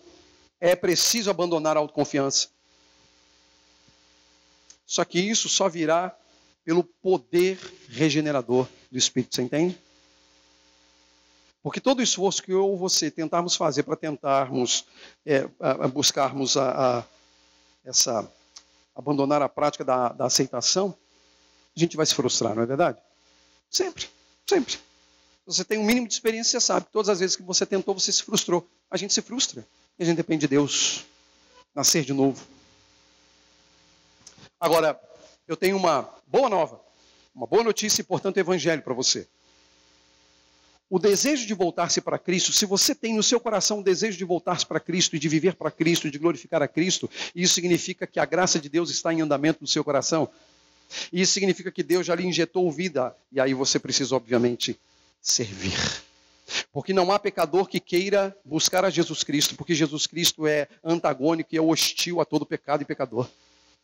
É 0.58 0.74
preciso 0.74 1.28
abandonar 1.28 1.76
a 1.76 1.80
autoconfiança. 1.80 2.48
Só 4.86 5.04
que 5.04 5.20
isso 5.20 5.46
só 5.46 5.68
virá 5.68 6.16
pelo 6.68 6.84
poder 6.84 7.58
regenerador 7.88 8.68
do 8.92 8.98
Espírito, 8.98 9.34
você 9.34 9.40
entende? 9.40 9.80
Porque 11.62 11.80
todo 11.80 12.02
esforço 12.02 12.42
que 12.42 12.52
eu 12.52 12.62
ou 12.62 12.76
você 12.76 13.10
tentarmos 13.10 13.56
fazer 13.56 13.84
para 13.84 13.96
tentarmos 13.96 14.84
é, 15.24 15.48
buscarmos 15.90 16.58
a, 16.58 16.98
a, 16.98 17.04
essa 17.86 18.30
abandonar 18.94 19.40
a 19.40 19.48
prática 19.48 19.82
da, 19.82 20.10
da 20.10 20.26
aceitação, 20.26 20.94
a 21.74 21.80
gente 21.80 21.96
vai 21.96 22.04
se 22.04 22.14
frustrar, 22.14 22.54
não 22.54 22.64
é 22.64 22.66
verdade? 22.66 22.98
Sempre, 23.70 24.06
sempre. 24.46 24.74
Se 24.74 24.80
você 25.46 25.64
tem 25.64 25.78
um 25.78 25.84
mínimo 25.84 26.06
de 26.06 26.12
experiência, 26.12 26.60
você 26.60 26.66
sabe 26.66 26.84
que 26.84 26.92
todas 26.92 27.08
as 27.08 27.20
vezes 27.20 27.34
que 27.34 27.42
você 27.42 27.64
tentou, 27.64 27.98
você 27.98 28.12
se 28.12 28.22
frustrou. 28.22 28.68
A 28.90 28.98
gente 28.98 29.14
se 29.14 29.22
frustra. 29.22 29.66
E 29.98 30.02
a 30.02 30.04
gente 30.04 30.18
depende 30.18 30.42
de 30.42 30.48
Deus. 30.48 31.06
Nascer 31.74 32.04
de 32.04 32.12
novo. 32.12 32.46
Agora, 34.60 35.00
eu 35.49 35.57
tenho 35.57 35.76
uma 35.78 36.14
boa 36.26 36.51
nova, 36.51 36.78
uma 37.34 37.46
boa 37.46 37.64
notícia 37.64 38.03
e, 38.03 38.05
portanto, 38.05 38.36
evangelho 38.36 38.82
para 38.82 38.92
você. 38.92 39.26
O 40.90 40.99
desejo 40.99 41.46
de 41.46 41.55
voltar-se 41.55 42.01
para 42.01 42.18
Cristo, 42.18 42.53
se 42.53 42.66
você 42.66 42.94
tem 42.94 43.14
no 43.14 43.22
seu 43.22 43.40
coração 43.40 43.80
o 43.80 43.82
desejo 43.82 44.16
de 44.16 44.24
voltar-se 44.24 44.66
para 44.66 44.78
Cristo 44.78 45.16
e 45.16 45.18
de 45.18 45.28
viver 45.28 45.55
para 45.55 45.70
Cristo, 45.70 46.07
e 46.07 46.11
de 46.11 46.18
glorificar 46.18 46.62
a 46.62 46.68
Cristo, 46.68 47.11
isso 47.34 47.55
significa 47.55 48.07
que 48.07 48.20
a 48.20 48.24
graça 48.24 48.59
de 48.59 48.68
Deus 48.68 48.90
está 48.90 49.12
em 49.12 49.20
andamento 49.20 49.61
no 49.61 49.66
seu 49.66 49.82
coração. 49.82 50.28
Isso 51.12 51.32
significa 51.32 51.70
que 51.70 51.82
Deus 51.82 52.07
já 52.07 52.14
lhe 52.14 52.26
injetou 52.26 52.70
vida, 52.70 53.14
e 53.30 53.40
aí 53.40 53.53
você 53.53 53.78
precisa, 53.78 54.16
obviamente, 54.16 54.78
servir. 55.20 55.78
Porque 56.72 56.94
não 56.94 57.12
há 57.12 57.18
pecador 57.18 57.66
que 57.66 57.80
queira 57.80 58.34
buscar 58.42 58.82
a 58.84 58.90
Jesus 58.90 59.22
Cristo, 59.22 59.55
porque 59.55 59.74
Jesus 59.74 60.07
Cristo 60.07 60.46
é 60.46 60.68
antagônico 60.82 61.55
e 61.55 61.59
é 61.59 61.61
hostil 61.61 62.20
a 62.22 62.24
todo 62.24 62.46
pecado 62.46 62.80
e 62.82 62.86
pecador. 62.86 63.28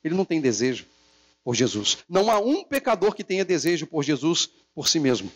Ele 0.03 0.15
não 0.15 0.25
tem 0.25 0.41
desejo 0.41 0.87
por 1.45 1.55
Jesus. 1.55 1.99
Não 2.09 2.31
há 2.31 2.39
um 2.39 2.65
pecador 2.65 3.15
que 3.15 3.23
tenha 3.23 3.45
desejo 3.45 3.87
por 3.87 4.03
Jesus 4.03 4.49
por 4.75 4.89
si 4.89 4.99
mesmo. 4.99 5.31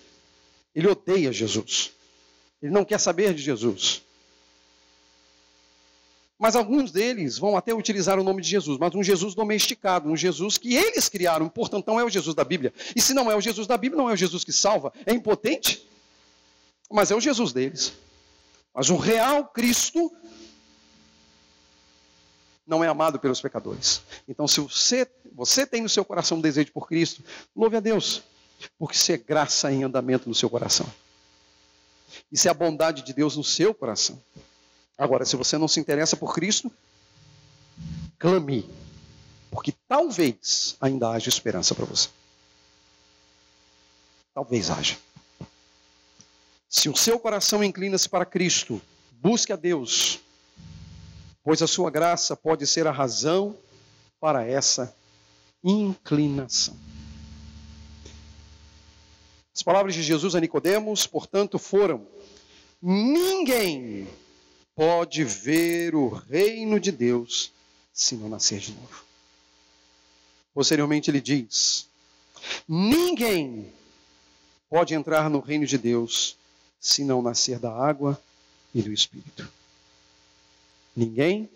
Ele 0.74 0.88
odeia 0.88 1.32
Jesus. 1.32 1.92
Ele 2.62 2.72
não 2.72 2.84
quer 2.84 2.98
saber 2.98 3.34
de 3.34 3.42
Jesus. 3.42 4.02
Mas 6.38 6.54
alguns 6.54 6.92
deles 6.92 7.36
vão 7.36 7.56
até 7.56 7.74
utilizar 7.74 8.18
o 8.18 8.22
nome 8.22 8.40
de 8.40 8.48
Jesus, 8.48 8.78
mas 8.78 8.94
um 8.94 9.02
Jesus 9.02 9.34
domesticado, 9.34 10.08
um 10.08 10.16
Jesus 10.16 10.56
que 10.56 10.76
eles 10.76 11.08
criaram, 11.08 11.48
portanto 11.48 11.86
não 11.88 11.98
é 11.98 12.04
o 12.04 12.08
Jesus 12.08 12.34
da 12.34 12.44
Bíblia. 12.44 12.72
E 12.94 13.02
se 13.02 13.12
não 13.12 13.30
é 13.30 13.36
o 13.36 13.40
Jesus 13.40 13.66
da 13.66 13.76
Bíblia, 13.76 14.00
não 14.00 14.08
é 14.08 14.12
o 14.12 14.16
Jesus 14.16 14.44
que 14.44 14.52
salva, 14.52 14.92
é 15.04 15.12
impotente, 15.12 15.84
mas 16.90 17.10
é 17.10 17.16
o 17.16 17.20
Jesus 17.20 17.52
deles. 17.52 17.92
Mas 18.72 18.88
o 18.88 18.96
real 18.96 19.48
Cristo 19.48 20.12
não 22.68 22.84
é 22.84 22.88
amado 22.88 23.18
pelos 23.18 23.40
pecadores. 23.40 24.02
Então, 24.28 24.46
se 24.46 24.60
você, 24.60 25.10
você 25.32 25.66
tem 25.66 25.82
no 25.82 25.88
seu 25.88 26.04
coração 26.04 26.36
um 26.36 26.40
desejo 26.40 26.70
por 26.70 26.86
Cristo, 26.86 27.24
louve 27.56 27.76
a 27.76 27.80
Deus, 27.80 28.22
porque 28.78 28.94
isso 28.94 29.10
é 29.10 29.16
graça 29.16 29.72
em 29.72 29.82
andamento 29.82 30.28
no 30.28 30.34
seu 30.34 30.50
coração. 30.50 30.86
Isso 32.30 32.46
é 32.46 32.50
a 32.50 32.54
bondade 32.54 33.02
de 33.02 33.14
Deus 33.14 33.36
no 33.36 33.42
seu 33.42 33.72
coração. 33.72 34.22
Agora, 34.98 35.24
se 35.24 35.34
você 35.34 35.56
não 35.56 35.66
se 35.66 35.80
interessa 35.80 36.16
por 36.16 36.34
Cristo, 36.34 36.70
clame, 38.18 38.68
porque 39.50 39.72
talvez 39.88 40.76
ainda 40.78 41.10
haja 41.10 41.30
esperança 41.30 41.74
para 41.74 41.86
você. 41.86 42.08
Talvez 44.34 44.70
haja. 44.70 44.98
Se 46.68 46.90
o 46.90 46.96
seu 46.96 47.18
coração 47.18 47.64
inclina-se 47.64 48.08
para 48.08 48.26
Cristo, 48.26 48.80
busque 49.12 49.52
a 49.52 49.56
Deus, 49.56 50.20
pois 51.48 51.62
a 51.62 51.66
sua 51.66 51.90
graça 51.90 52.36
pode 52.36 52.66
ser 52.66 52.86
a 52.86 52.90
razão 52.90 53.56
para 54.20 54.46
essa 54.46 54.94
inclinação. 55.64 56.76
As 59.56 59.62
palavras 59.62 59.94
de 59.94 60.02
Jesus 60.02 60.34
a 60.34 60.40
Nicodemos, 60.40 61.06
portanto, 61.06 61.58
foram: 61.58 62.06
ninguém 62.82 64.06
pode 64.74 65.24
ver 65.24 65.94
o 65.94 66.10
reino 66.10 66.78
de 66.78 66.92
Deus 66.92 67.50
se 67.94 68.14
não 68.14 68.28
nascer 68.28 68.58
de 68.58 68.74
novo. 68.74 69.02
Posteriormente 70.52 71.10
ele 71.10 71.22
diz: 71.22 71.88
Ninguém 72.68 73.72
pode 74.68 74.92
entrar 74.92 75.30
no 75.30 75.40
reino 75.40 75.64
de 75.64 75.78
Deus 75.78 76.36
se 76.78 77.04
não 77.04 77.22
nascer 77.22 77.58
da 77.58 77.72
água 77.72 78.20
e 78.74 78.82
do 78.82 78.92
Espírito. 78.92 79.50
Ninguém 80.98 81.48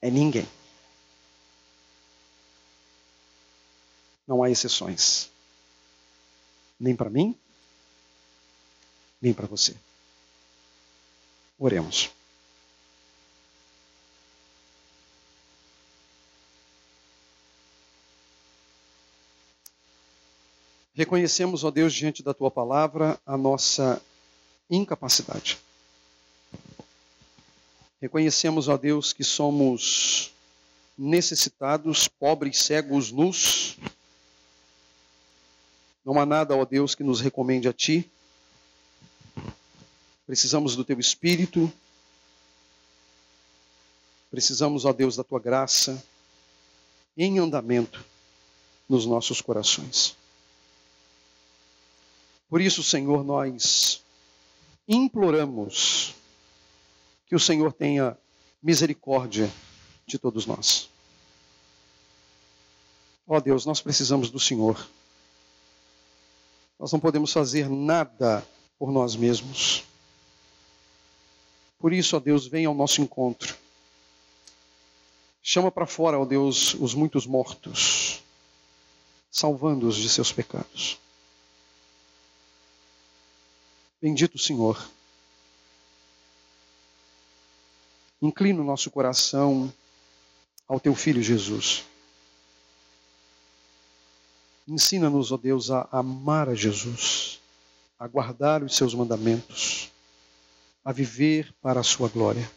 é 0.00 0.10
ninguém. 0.10 0.48
Não 4.26 4.42
há 4.42 4.48
exceções. 4.48 5.30
Nem 6.80 6.96
para 6.96 7.10
mim, 7.10 7.38
nem 9.20 9.34
para 9.34 9.46
você. 9.46 9.76
Oremos. 11.58 12.10
Reconhecemos, 20.94 21.62
ó 21.62 21.70
Deus, 21.70 21.92
diante 21.92 22.22
da 22.22 22.32
tua 22.32 22.50
palavra, 22.50 23.20
a 23.26 23.36
nossa 23.36 24.02
incapacidade. 24.70 25.65
Reconhecemos, 28.00 28.68
ó 28.68 28.76
Deus, 28.76 29.12
que 29.12 29.24
somos 29.24 30.32
necessitados, 30.96 32.08
pobres, 32.08 32.62
cegos, 32.62 33.10
nus. 33.10 33.76
Não 36.04 36.20
há 36.20 36.26
nada, 36.26 36.54
ó 36.54 36.64
Deus, 36.64 36.94
que 36.94 37.02
nos 37.02 37.20
recomende 37.20 37.68
a 37.68 37.72
Ti. 37.72 38.08
Precisamos 40.26 40.76
do 40.76 40.84
teu 40.84 40.98
espírito. 41.00 41.72
Precisamos, 44.30 44.84
ó 44.84 44.92
Deus, 44.92 45.16
da 45.16 45.24
tua 45.24 45.40
graça 45.40 46.02
em 47.16 47.38
andamento 47.38 48.04
nos 48.88 49.06
nossos 49.06 49.40
corações. 49.40 50.16
Por 52.48 52.60
isso, 52.60 52.82
Senhor, 52.82 53.24
nós 53.24 54.02
imploramos 54.86 56.14
que 57.26 57.34
o 57.34 57.40
Senhor 57.40 57.72
tenha 57.72 58.16
misericórdia 58.62 59.50
de 60.06 60.18
todos 60.18 60.46
nós. 60.46 60.88
Ó 63.26 63.40
Deus, 63.40 63.66
nós 63.66 63.80
precisamos 63.80 64.30
do 64.30 64.38
Senhor. 64.38 64.88
Nós 66.78 66.92
não 66.92 67.00
podemos 67.00 67.32
fazer 67.32 67.68
nada 67.68 68.46
por 68.78 68.92
nós 68.92 69.16
mesmos. 69.16 69.84
Por 71.78 71.92
isso, 71.92 72.16
ó 72.16 72.20
Deus, 72.20 72.46
venha 72.46 72.68
ao 72.68 72.74
nosso 72.74 73.00
encontro. 73.00 73.56
Chama 75.42 75.70
para 75.70 75.86
fora, 75.86 76.18
ó 76.18 76.24
Deus, 76.24 76.74
os 76.74 76.94
muitos 76.94 77.26
mortos, 77.26 78.22
salvando-os 79.30 79.96
de 79.96 80.08
seus 80.08 80.32
pecados. 80.32 80.98
Bendito 84.00 84.38
Senhor. 84.38 84.95
Inclina 88.26 88.60
o 88.60 88.64
nosso 88.64 88.90
coração 88.90 89.72
ao 90.66 90.80
teu 90.80 90.96
filho 90.96 91.22
Jesus. 91.22 91.84
Ensina-nos, 94.66 95.30
ó 95.30 95.36
Deus, 95.36 95.70
a 95.70 95.86
amar 95.92 96.48
a 96.48 96.54
Jesus, 96.56 97.40
a 97.96 98.08
guardar 98.08 98.64
os 98.64 98.74
seus 98.74 98.94
mandamentos, 98.94 99.92
a 100.84 100.90
viver 100.90 101.54
para 101.62 101.78
a 101.78 101.84
sua 101.84 102.08
glória. 102.08 102.50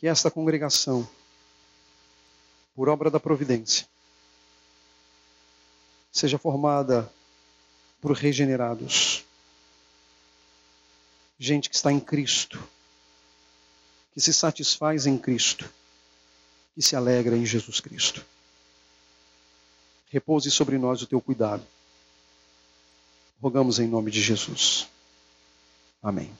Que 0.00 0.08
esta 0.08 0.30
congregação, 0.30 1.06
por 2.74 2.88
obra 2.88 3.10
da 3.10 3.20
providência, 3.20 3.86
seja 6.10 6.38
formada 6.38 7.12
por 8.00 8.12
regenerados, 8.12 9.26
gente 11.42 11.68
que 11.68 11.74
está 11.74 11.92
em 11.92 11.98
Cristo, 11.98 12.62
que 14.14 14.20
se 14.20 14.32
satisfaz 14.32 15.06
em 15.06 15.18
Cristo, 15.18 15.68
que 16.74 16.82
se 16.82 16.94
alegra 16.94 17.36
em 17.36 17.44
Jesus 17.44 17.80
Cristo. 17.80 18.24
Repouse 20.10 20.50
sobre 20.50 20.78
nós 20.78 21.02
o 21.02 21.06
teu 21.06 21.20
cuidado. 21.20 21.66
Rogamos 23.40 23.78
em 23.78 23.88
nome 23.88 24.10
de 24.10 24.22
Jesus. 24.22 24.86
Amém. 26.02 26.32